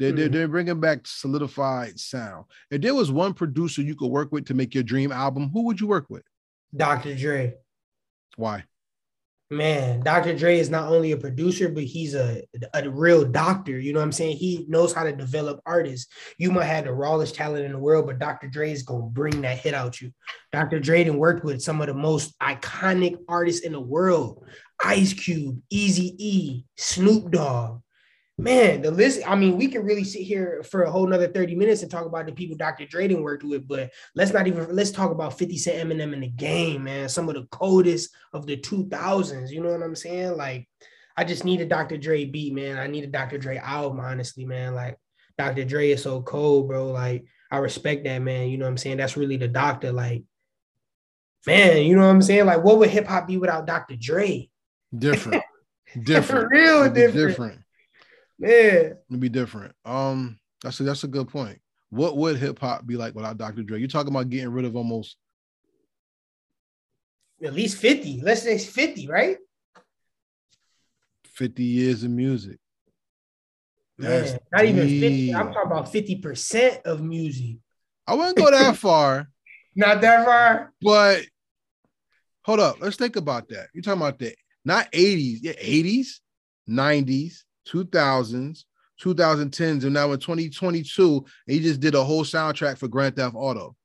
[0.00, 0.32] They're, they're, Mhm.
[0.32, 2.46] they're bringing back solidified sound.
[2.72, 5.62] If there was one producer you could work with to make your dream album, who
[5.66, 6.24] would you work with?
[6.76, 7.14] Dr.
[7.14, 7.54] Dre.
[8.34, 8.64] Why?
[9.52, 10.36] Man, Dr.
[10.36, 12.40] Dre is not only a producer, but he's a,
[12.72, 13.80] a real doctor.
[13.80, 14.36] You know what I'm saying?
[14.36, 16.06] He knows how to develop artists.
[16.38, 18.46] You might have the rawest talent in the world, but Dr.
[18.46, 20.12] Dre is gonna bring that hit out you.
[20.52, 20.78] Dr.
[20.78, 24.44] Dre done worked with some of the most iconic artists in the world:
[24.84, 27.80] Ice Cube, Easy E, Snoop Dogg.
[28.40, 29.20] Man, the list.
[29.26, 32.06] I mean, we can really sit here for a whole nother 30 minutes and talk
[32.06, 32.86] about the people Dr.
[32.86, 36.20] Dre done worked with, but let's not even let's talk about 50 Cent Eminem in
[36.20, 37.08] the game, man.
[37.10, 39.50] Some of the coldest of the 2000s.
[39.50, 40.38] You know what I'm saying?
[40.38, 40.68] Like,
[41.18, 41.98] I just need a Dr.
[41.98, 42.78] Dre beat, man.
[42.78, 43.36] I need a Dr.
[43.36, 44.74] Dre album, honestly, man.
[44.74, 44.96] Like,
[45.36, 45.64] Dr.
[45.64, 46.86] Dre is so cold, bro.
[46.86, 48.48] Like, I respect that, man.
[48.48, 48.96] You know what I'm saying?
[48.96, 49.92] That's really the doctor.
[49.92, 50.24] Like,
[51.46, 52.46] man, you know what I'm saying?
[52.46, 53.96] Like, what would hip hop be without Dr.
[53.96, 54.48] Dre?
[54.96, 55.42] Different.
[56.02, 56.50] different.
[56.50, 57.28] Real different.
[57.28, 57.60] different.
[58.40, 58.96] Man.
[59.10, 59.74] It'd be different.
[59.84, 61.60] Um, that's a that's a good point.
[61.90, 63.62] What would hip hop be like without Dr.
[63.62, 63.78] Dre?
[63.78, 65.16] You're talking about getting rid of almost
[67.44, 68.20] At least 50.
[68.22, 69.36] Let's say 50, right?
[71.26, 72.58] 50 years of music.
[73.98, 75.34] That's Man, not even 50.
[75.34, 77.56] I'm talking about 50% of music.
[78.06, 79.28] I wouldn't go that far,
[79.76, 80.72] Not that far.
[80.80, 81.24] but
[82.42, 82.80] hold up.
[82.80, 83.68] Let's think about that.
[83.74, 84.34] You're talking about the
[84.64, 86.20] not 80s, yeah, 80s,
[86.68, 88.64] 90s, 2000s,
[89.02, 93.76] 2010s, and now in 2022, he just did a whole soundtrack for Grand Theft Auto.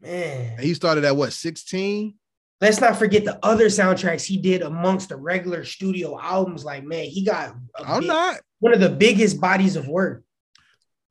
[0.00, 0.52] Man.
[0.56, 2.14] And he started at what 16?
[2.60, 6.64] Let's not forget the other soundtracks he did amongst the regular studio albums.
[6.64, 8.36] Like, man, he got I'm big- not.
[8.60, 10.22] one of the biggest bodies of work.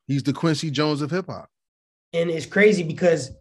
[0.08, 1.50] He's the Quincy Jones of hip hop.
[2.14, 3.32] And it's crazy because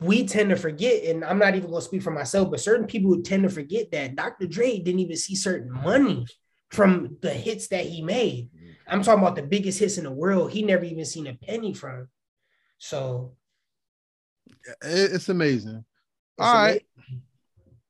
[0.00, 3.10] we tend to forget, and I'm not even gonna speak for myself, but certain people
[3.10, 4.46] would tend to forget that Dr.
[4.46, 6.26] Dre didn't even see certain money
[6.70, 8.50] from the hits that he made.
[8.86, 10.50] I'm talking about the biggest hits in the world.
[10.52, 12.08] He never even seen a penny from.
[12.78, 13.34] So
[14.82, 15.84] It's amazing.
[16.38, 16.82] it's All right.
[16.96, 17.22] amazing.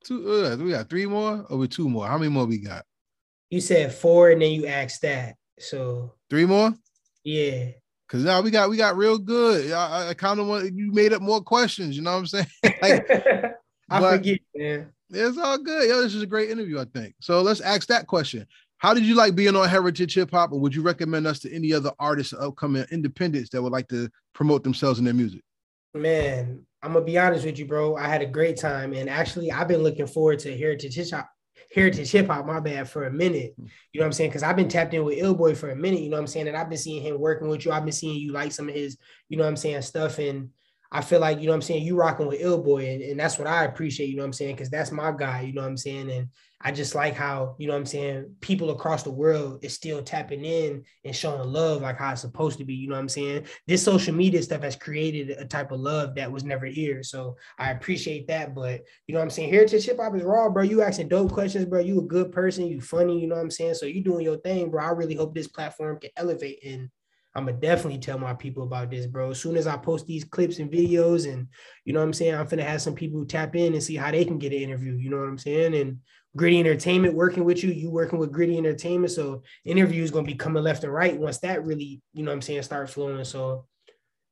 [0.04, 2.06] Two, uh, we got three more or we two more?
[2.06, 2.84] How many more we got?
[3.50, 5.34] You said four, and then you asked that.
[5.58, 6.74] So Three more?
[7.24, 7.66] yeah.
[8.08, 9.70] Cause now we got we got real good.
[9.70, 11.96] I, I kind of want you made up more questions.
[11.96, 12.46] You know what I'm saying?
[12.82, 13.06] like
[13.90, 14.92] I forget, man.
[15.10, 15.88] it's all good.
[15.88, 16.80] Yo, this is a great interview.
[16.80, 17.40] I think so.
[17.42, 18.46] Let's ask that question.
[18.80, 21.54] How did you like being on Heritage Hip Hop, and would you recommend us to
[21.54, 25.42] any other artists, or upcoming independents that would like to promote themselves in their music?
[25.92, 27.96] Man, I'm gonna be honest with you, bro.
[27.96, 31.28] I had a great time, and actually, I've been looking forward to Heritage Hip Hop.
[31.74, 33.52] Heritage Hip Hop, my bad, for a minute.
[33.58, 33.66] Hmm.
[33.92, 34.30] You know what I'm saying?
[34.30, 36.00] Because I've been tapped in with Illboy for a minute.
[36.00, 36.48] You know what I'm saying?
[36.48, 37.72] And I've been seeing him working with you.
[37.72, 38.96] I've been seeing you like some of his,
[39.28, 40.18] you know what I'm saying, stuff.
[40.18, 40.48] And
[40.90, 43.38] I feel like, you know what I'm saying, you rocking with Illboy, and, and that's
[43.38, 44.08] what I appreciate.
[44.08, 44.56] You know what I'm saying?
[44.56, 45.42] Because that's my guy.
[45.42, 46.10] You know what I'm saying?
[46.10, 46.28] And
[46.62, 50.02] I just like how, you know what I'm saying, people across the world is still
[50.02, 52.74] tapping in and showing love like how it's supposed to be.
[52.74, 53.46] You know what I'm saying?
[53.66, 57.02] This social media stuff has created a type of love that was never here.
[57.02, 58.54] So I appreciate that.
[58.54, 59.50] But you know what I'm saying?
[59.50, 60.62] Heritage hip hop is raw, bro.
[60.62, 61.80] You asking dope questions, bro.
[61.80, 63.74] You a good person, you funny, you know what I'm saying?
[63.74, 64.84] So you doing your thing, bro.
[64.84, 66.90] I really hope this platform can elevate and
[67.34, 69.30] I'm gonna definitely tell my people about this, bro.
[69.30, 71.46] As soon as I post these clips and videos, and
[71.84, 74.10] you know what I'm saying, I'm finna have some people tap in and see how
[74.10, 74.94] they can get an interview.
[74.94, 75.74] You know what I'm saying?
[75.74, 75.98] And
[76.36, 79.12] Gritty Entertainment working with you, you working with Gritty Entertainment.
[79.12, 82.42] So interviews gonna be coming left and right once that really, you know what I'm
[82.42, 83.24] saying, start flowing.
[83.24, 83.66] So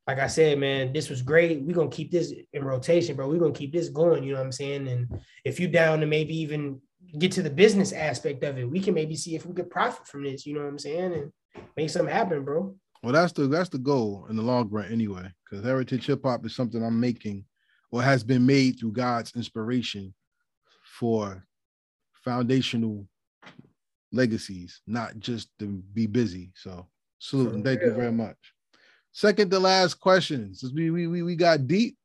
[0.06, 1.60] like I said, man, this was great.
[1.60, 3.28] We're gonna keep this in rotation, bro.
[3.28, 4.88] We're gonna keep this going, you know what I'm saying?
[4.88, 6.80] And if you down to maybe even
[7.18, 10.06] get to the business aspect of it, we can maybe see if we could profit
[10.06, 11.12] from this, you know what I'm saying?
[11.14, 11.32] And
[11.76, 12.74] make something happen, bro.
[13.02, 15.30] Well, that's the that's the goal in the long run, anyway.
[15.44, 17.44] Because Heritage Hip Hop is something I'm making,
[17.90, 20.14] or has been made through God's inspiration
[20.82, 21.46] for
[22.28, 23.06] foundational
[24.12, 26.50] legacies, not just to be busy.
[26.54, 26.86] So
[27.18, 28.36] salute and thank you very much.
[29.12, 30.54] Second to last question.
[30.54, 31.96] Since we we we, we got deep,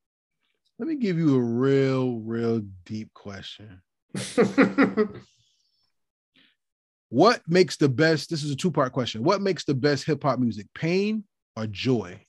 [0.80, 3.82] let me give you a real, real deep question.
[7.14, 8.32] What makes the best?
[8.32, 9.24] This is a two-part question.
[9.24, 10.66] What makes the best hip hop music?
[10.74, 12.26] Pain or joy?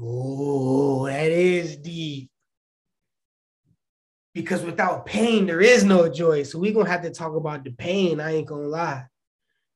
[0.00, 2.28] Oh, that is deep.
[4.36, 6.42] Because without pain, there is no joy.
[6.42, 8.20] So we're gonna have to talk about the pain.
[8.20, 9.06] I ain't gonna lie.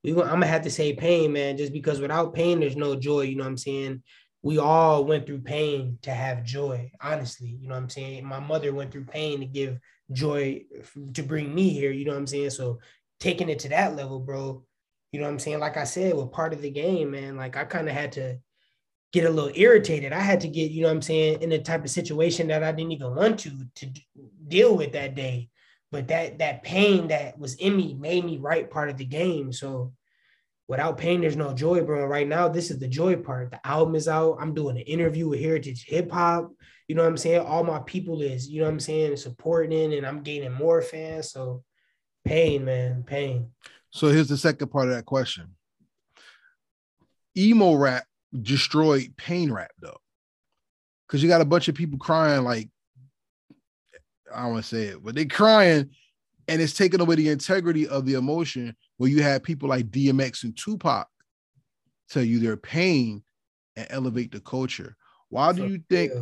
[0.05, 2.95] We gonna, I'm gonna have to say pain, man, just because without pain, there's no
[2.95, 3.23] joy.
[3.23, 4.03] You know what I'm saying?
[4.43, 7.57] We all went through pain to have joy, honestly.
[7.59, 8.23] You know what I'm saying?
[8.27, 9.79] My mother went through pain to give
[10.13, 10.65] joy
[11.15, 11.91] to bring me here.
[11.91, 12.51] You know what I'm saying?
[12.51, 12.81] So
[13.19, 14.63] taking it to that level, bro,
[15.11, 15.61] you know what I'm saying?
[15.61, 18.39] Like I said, with part of the game, man, like I kind of had to
[19.13, 20.13] get a little irritated.
[20.13, 22.63] I had to get, you know what I'm saying, in a type of situation that
[22.63, 23.91] I didn't even want to to
[24.47, 25.49] deal with that day.
[25.91, 29.53] But that that pain that was in me made me write part of the game.
[29.53, 29.93] So
[30.69, 32.07] without pain, there's no joy, bro.
[32.07, 33.51] Right now, this is the joy part.
[33.51, 34.39] The album is out.
[34.41, 36.53] I'm doing an interview with Heritage Hip Hop.
[36.87, 37.41] You know what I'm saying?
[37.41, 41.31] All my people is, you know what I'm saying, supporting and I'm gaining more fans.
[41.31, 41.65] So
[42.25, 43.51] pain, man, pain.
[43.91, 45.55] So here's the second part of that question.
[47.37, 48.05] Emo rap
[48.43, 49.97] destroyed pain rap though.
[51.09, 52.69] Cause you got a bunch of people crying like
[54.35, 55.91] I don't want to say it, but they crying
[56.49, 60.45] and it's taking away the integrity of the emotion where you have people like DMX
[60.45, 61.09] and Tupac
[62.09, 63.23] tell you their pain
[63.77, 64.97] and elevate the culture.
[65.29, 66.13] Why do you think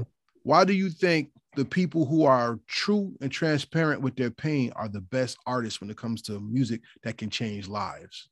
[0.42, 4.88] why do you think the people who are true and transparent with their pain are
[4.88, 8.28] the best artists when it comes to music that can change lives?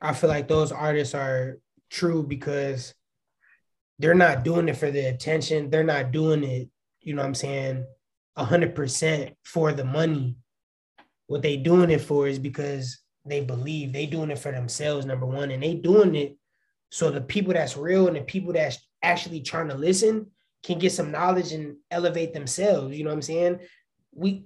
[0.00, 1.58] I feel like those artists are
[1.90, 2.94] true because
[3.98, 5.70] they're not doing it for the attention.
[5.70, 6.68] They're not doing it,
[7.02, 7.84] you know what I'm saying,
[8.38, 10.36] 100% for the money.
[11.26, 15.26] What they doing it for is because they believe they doing it for themselves, number
[15.26, 16.36] one, and they doing it
[16.90, 20.26] so the people that's real and the people that's actually trying to listen
[20.62, 22.96] can get some knowledge and elevate themselves.
[22.96, 23.60] You know what I'm saying?
[24.12, 24.44] We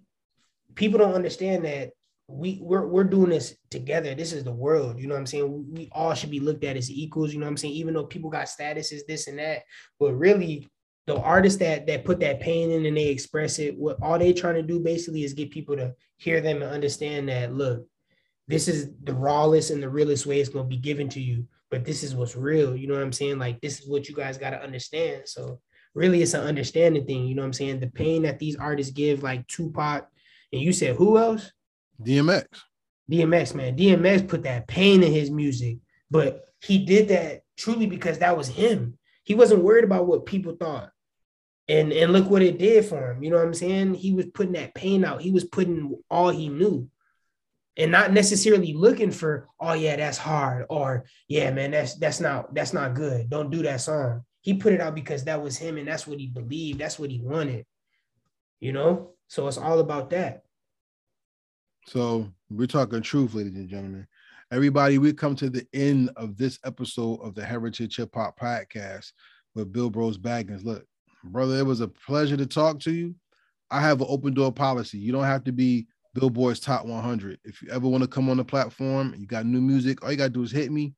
[0.74, 1.90] people don't understand that
[2.26, 4.14] we we're we're doing this together.
[4.14, 4.98] This is the world.
[4.98, 5.66] You know what I'm saying?
[5.72, 7.32] We all should be looked at as equals.
[7.32, 7.74] You know what I'm saying?
[7.74, 9.62] Even though people got statuses, this and that,
[10.00, 10.68] but really
[11.06, 14.32] the artists that that put that pain in and they express it, what all they
[14.32, 17.86] trying to do basically is get people to hear them and understand that look,
[18.48, 21.46] this is the rawest and the realest way it's gonna be given to you.
[21.70, 22.74] But this is what's real.
[22.74, 23.38] You know what I'm saying?
[23.38, 25.24] Like this is what you guys gotta understand.
[25.26, 25.60] So
[25.94, 27.26] really it's an understanding thing.
[27.26, 27.80] You know what I'm saying?
[27.80, 30.08] The pain that these artists give, like Tupac,
[30.54, 31.52] and you said who else?
[32.02, 32.44] DMX.
[33.10, 33.76] DMX, man.
[33.76, 35.78] DMX put that pain in his music,
[36.10, 38.98] but he did that truly because that was him.
[39.24, 40.90] He wasn't worried about what people thought.
[41.66, 43.22] And and look what it did for him.
[43.22, 43.94] You know what I'm saying?
[43.94, 45.22] He was putting that pain out.
[45.22, 46.90] He was putting all he knew.
[47.76, 52.54] And not necessarily looking for, oh yeah, that's hard, or yeah, man, that's that's not
[52.54, 53.30] that's not good.
[53.30, 54.24] Don't do that song.
[54.42, 56.78] He put it out because that was him and that's what he believed.
[56.78, 57.64] That's what he wanted.
[58.60, 59.14] You know?
[59.26, 60.43] So it's all about that.
[61.86, 64.06] So we're talking truth, ladies and gentlemen.
[64.50, 69.12] Everybody, we come to the end of this episode of the Heritage Hip Hop Podcast
[69.54, 70.64] with Bilbro$e Bagginz.
[70.64, 70.86] Look,
[71.24, 73.14] brother, it was a pleasure to talk to you.
[73.70, 74.96] I have an open door policy.
[74.96, 77.38] You don't have to be Billboard's top 100.
[77.44, 80.16] If you ever want to come on the platform, you got new music, all you
[80.16, 80.94] got to do is hit me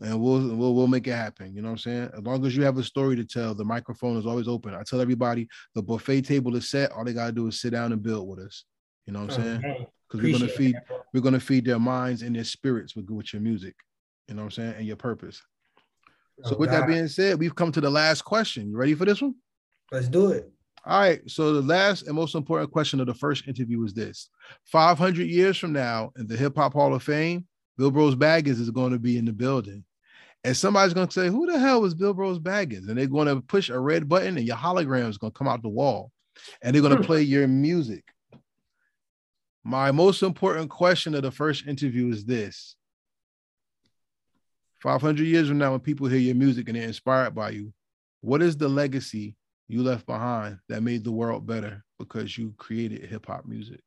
[0.00, 1.54] and we'll, we'll we'll make it happen.
[1.54, 2.10] You know what I'm saying?
[2.16, 4.74] As long as you have a story to tell, the microphone is always open.
[4.74, 6.92] I tell everybody the buffet table is set.
[6.92, 8.64] All they gotta do is sit down and build with us.
[9.04, 9.58] You know what I'm oh, saying?
[9.58, 9.86] Okay.
[10.10, 13.32] Because we're gonna feed that, we're gonna feed their minds and their spirits with, with
[13.32, 13.74] your music.
[14.28, 14.74] You know what I'm saying?
[14.78, 15.42] And your purpose.
[16.44, 16.82] So oh, with God.
[16.82, 18.70] that being said, we've come to the last question.
[18.70, 19.34] You ready for this one?
[19.92, 20.50] Let's do it.
[20.86, 21.20] All right.
[21.26, 24.30] So the last and most important question of the first interview is this:
[24.64, 27.46] 500 years from now, in the Hip Hop Hall of Fame,
[27.78, 29.84] Bilbro$e Bagginz is going to be in the building,
[30.44, 33.42] and somebody's going to say, "Who the hell is Bilbro$e Bagginz?" And they're going to
[33.42, 36.10] push a red button, and your hologram is going to come out the wall,
[36.62, 38.04] and they're going to play your music.
[39.62, 42.76] My most important question of the first interview is this
[44.80, 47.72] 500 years from now, when people hear your music and they're inspired by you,
[48.22, 49.36] what is the legacy
[49.68, 53.80] you left behind that made the world better because you created hip hop music?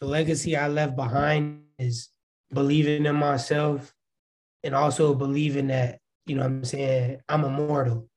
[0.00, 2.08] The legacy I left behind is
[2.52, 3.94] believing in myself
[4.64, 8.08] and also believing that, you know I'm saying, I'm immortal.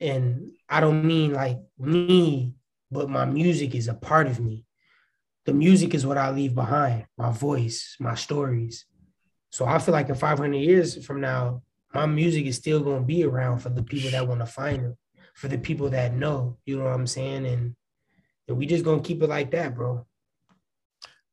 [0.00, 2.54] And I don't mean like me,
[2.90, 4.64] but my music is a part of me
[5.44, 8.86] the music is what I leave behind, my voice, my stories.
[9.50, 11.62] So I feel like in 500 years from now,
[11.92, 14.84] my music is still going to be around for the people that want to find
[14.84, 14.96] it,
[15.34, 17.46] for the people that know, you know what I'm saying?
[17.46, 17.76] And,
[18.48, 20.06] and we just going to keep it like that, bro.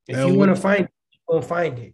[0.08, 1.94] If and you want to find it, you're going to find it.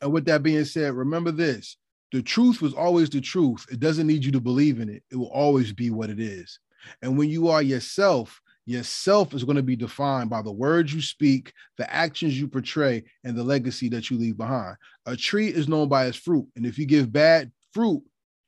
[0.00, 1.76] And with that being said, remember this
[2.10, 3.66] the truth was always the truth.
[3.70, 6.58] It doesn't need you to believe in it, it will always be what it is.
[7.02, 11.00] And when you are yourself, Yourself is going to be defined by the words you
[11.00, 14.76] speak, the actions you portray, and the legacy that you leave behind.
[15.06, 16.46] A tree is known by its fruit.
[16.54, 18.02] And if you give bad fruit,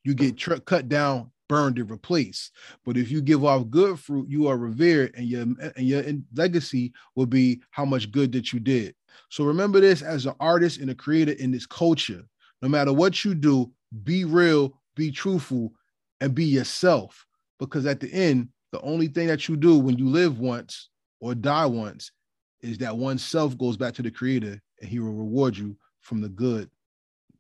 [0.05, 2.53] you get tr- cut down, burned, and replaced.
[2.85, 6.93] But if you give off good fruit, you are revered, and your and your legacy
[7.15, 8.95] will be how much good that you did.
[9.31, 12.27] So remember this as an artist and a creator in this culture.
[12.61, 13.73] No matter what you do,
[14.05, 15.73] be real, be truthful,
[16.21, 17.25] and be yourself.
[17.59, 20.89] Because at the end, the only thing that you do when you live once
[21.21, 22.13] or die once
[22.61, 26.29] is that oneself goes back to the creator and he will reward you from the
[26.29, 26.71] good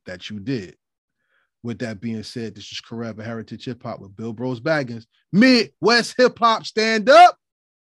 [0.06, 0.76] that you did.
[1.62, 5.04] With that being said, this is Forever Heritage Hip Hop with Bilbro$e Bagginz.
[5.32, 7.36] Midwest Hip Hop, stand up.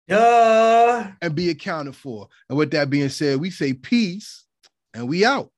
[0.09, 1.09] Duh.
[1.23, 2.29] And be accounted for.
[2.49, 4.45] And with that being said, we say peace
[4.93, 5.53] and we out.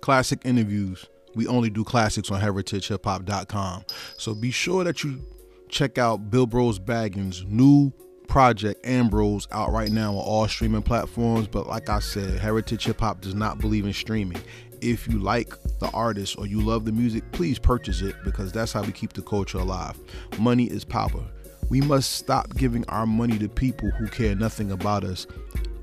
[0.00, 1.06] Classic interviews.
[1.34, 3.84] We only do classics on heritagehiphop.com.
[4.16, 5.24] So be sure that you
[5.68, 7.92] check out Bilbro$e Bagginz' new
[8.30, 11.46] project Ambrose out right now on all streaming platforms.
[11.48, 14.40] But like I said, Heritage Hip Hop does not believe in streaming.
[14.80, 18.72] If you like the artist or you love the music, please purchase it because that's
[18.72, 19.98] how we keep the culture alive.
[20.38, 21.24] Money is power.
[21.68, 25.26] We must stop giving our money to people who care nothing about us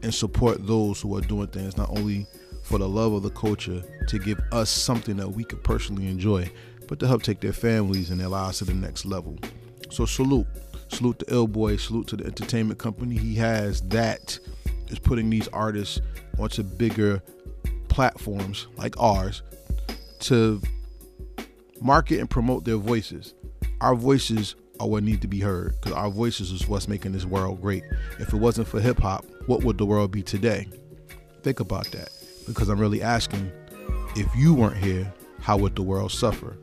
[0.01, 2.25] and support those who are doing things not only
[2.67, 6.51] for the love of the culture to give us something that we could personally enjoy,
[6.87, 9.37] but to help take their families and their lives to the next level.
[9.89, 10.47] So salute.
[10.89, 14.37] Salute to Ill Boy, salute to the entertainment company he has that
[14.87, 16.01] is putting these artists
[16.37, 17.21] onto bigger
[17.87, 19.43] platforms like ours
[20.19, 20.61] to
[21.81, 23.33] market and promote their voices.
[23.79, 27.25] Our voices are what need to be heard because our voices is what's making this
[27.25, 27.83] world great.
[28.19, 30.67] If it wasn't for hip hop, what would the world be today?
[31.43, 32.16] Think about that
[32.47, 33.51] because I'm really asking
[34.15, 36.57] if you weren't here, how would the world suffer?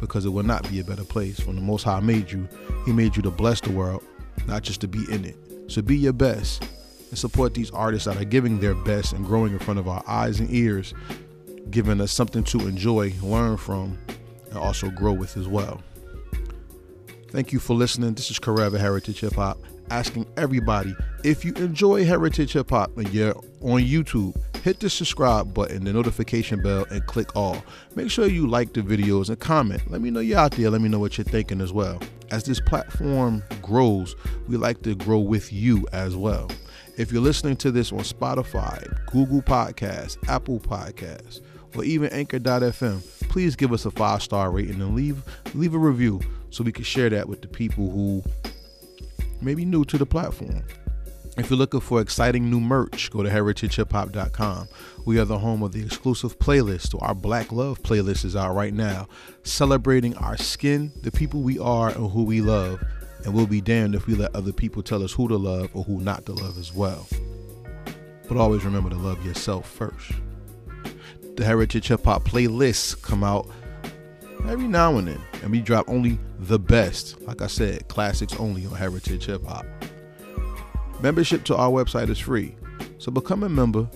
[0.00, 1.46] Because it would not be a better place.
[1.46, 2.48] When the Most High made you,
[2.84, 4.04] He made you to bless the world,
[4.46, 5.36] not just to be in it.
[5.68, 6.62] So be your best
[7.08, 10.02] and support these artists that are giving their best and growing in front of our
[10.06, 10.94] eyes and ears,
[11.70, 13.98] giving us something to enjoy, learn from,
[14.48, 15.80] and also grow with as well.
[17.28, 18.14] Thank you for listening.
[18.14, 19.58] This is Kareva Heritage Hip Hop
[19.90, 20.94] asking everybody
[21.24, 25.92] if you enjoy Heritage Hip Hop and you're on YouTube, hit the subscribe button, the
[25.92, 27.62] notification bell, and click all.
[27.94, 29.90] Make sure you like the videos and comment.
[29.90, 30.70] Let me know you're out there.
[30.70, 32.00] Let me know what you're thinking as well.
[32.30, 34.14] As this platform grows,
[34.48, 36.50] we like to grow with you as well.
[36.96, 41.40] If you're listening to this on Spotify, Google Podcasts, Apple Podcasts,
[41.76, 45.22] or even Anchor.fm, please give us a five star rating and leave
[45.54, 46.20] leave a review
[46.50, 48.22] so we can share that with the people who
[49.40, 50.62] may be new to the platform.
[51.36, 54.68] If you're looking for exciting new merch, go to heritagehiphop.com.
[55.04, 57.00] We are the home of the exclusive playlist.
[57.00, 59.06] Our Black Love playlist is out right now,
[59.44, 62.82] celebrating our skin, the people we are, and who we love.
[63.24, 65.84] And we'll be damned if we let other people tell us who to love or
[65.84, 67.06] who not to love as well.
[68.28, 70.12] But always remember to love yourself first.
[71.36, 73.48] The Heritage Hip Hop playlists come out
[74.48, 77.20] every now and then, and we drop only the best.
[77.22, 79.64] Like I said, classics only on Heritage Hip Hop.
[81.02, 82.54] Membership to our website is free,
[82.98, 83.88] so become a member.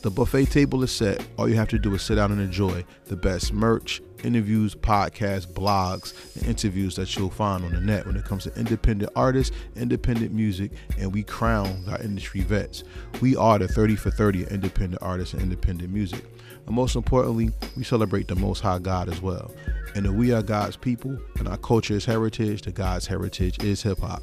[0.00, 1.22] The buffet table is set.
[1.36, 5.46] All you have to do is sit down and enjoy the best merch, interviews, podcasts,
[5.46, 9.54] blogs, and interviews that you'll find on the net when it comes to independent artists,
[9.76, 12.84] independent music, and we crown our industry vets.
[13.20, 16.24] We are the 30 for 30 independent artists and independent music.
[16.66, 19.52] And most importantly, we celebrate the Most High God as well.
[19.94, 22.62] And that we are God's people, and our culture is heritage.
[22.62, 24.22] The God's heritage is hip hop.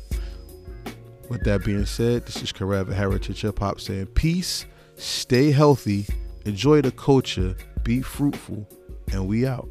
[1.30, 6.06] With that being said, this is Karev Heritage Hip Hop saying peace, stay healthy,
[6.46, 8.66] enjoy the culture, be fruitful,
[9.12, 9.68] and we out.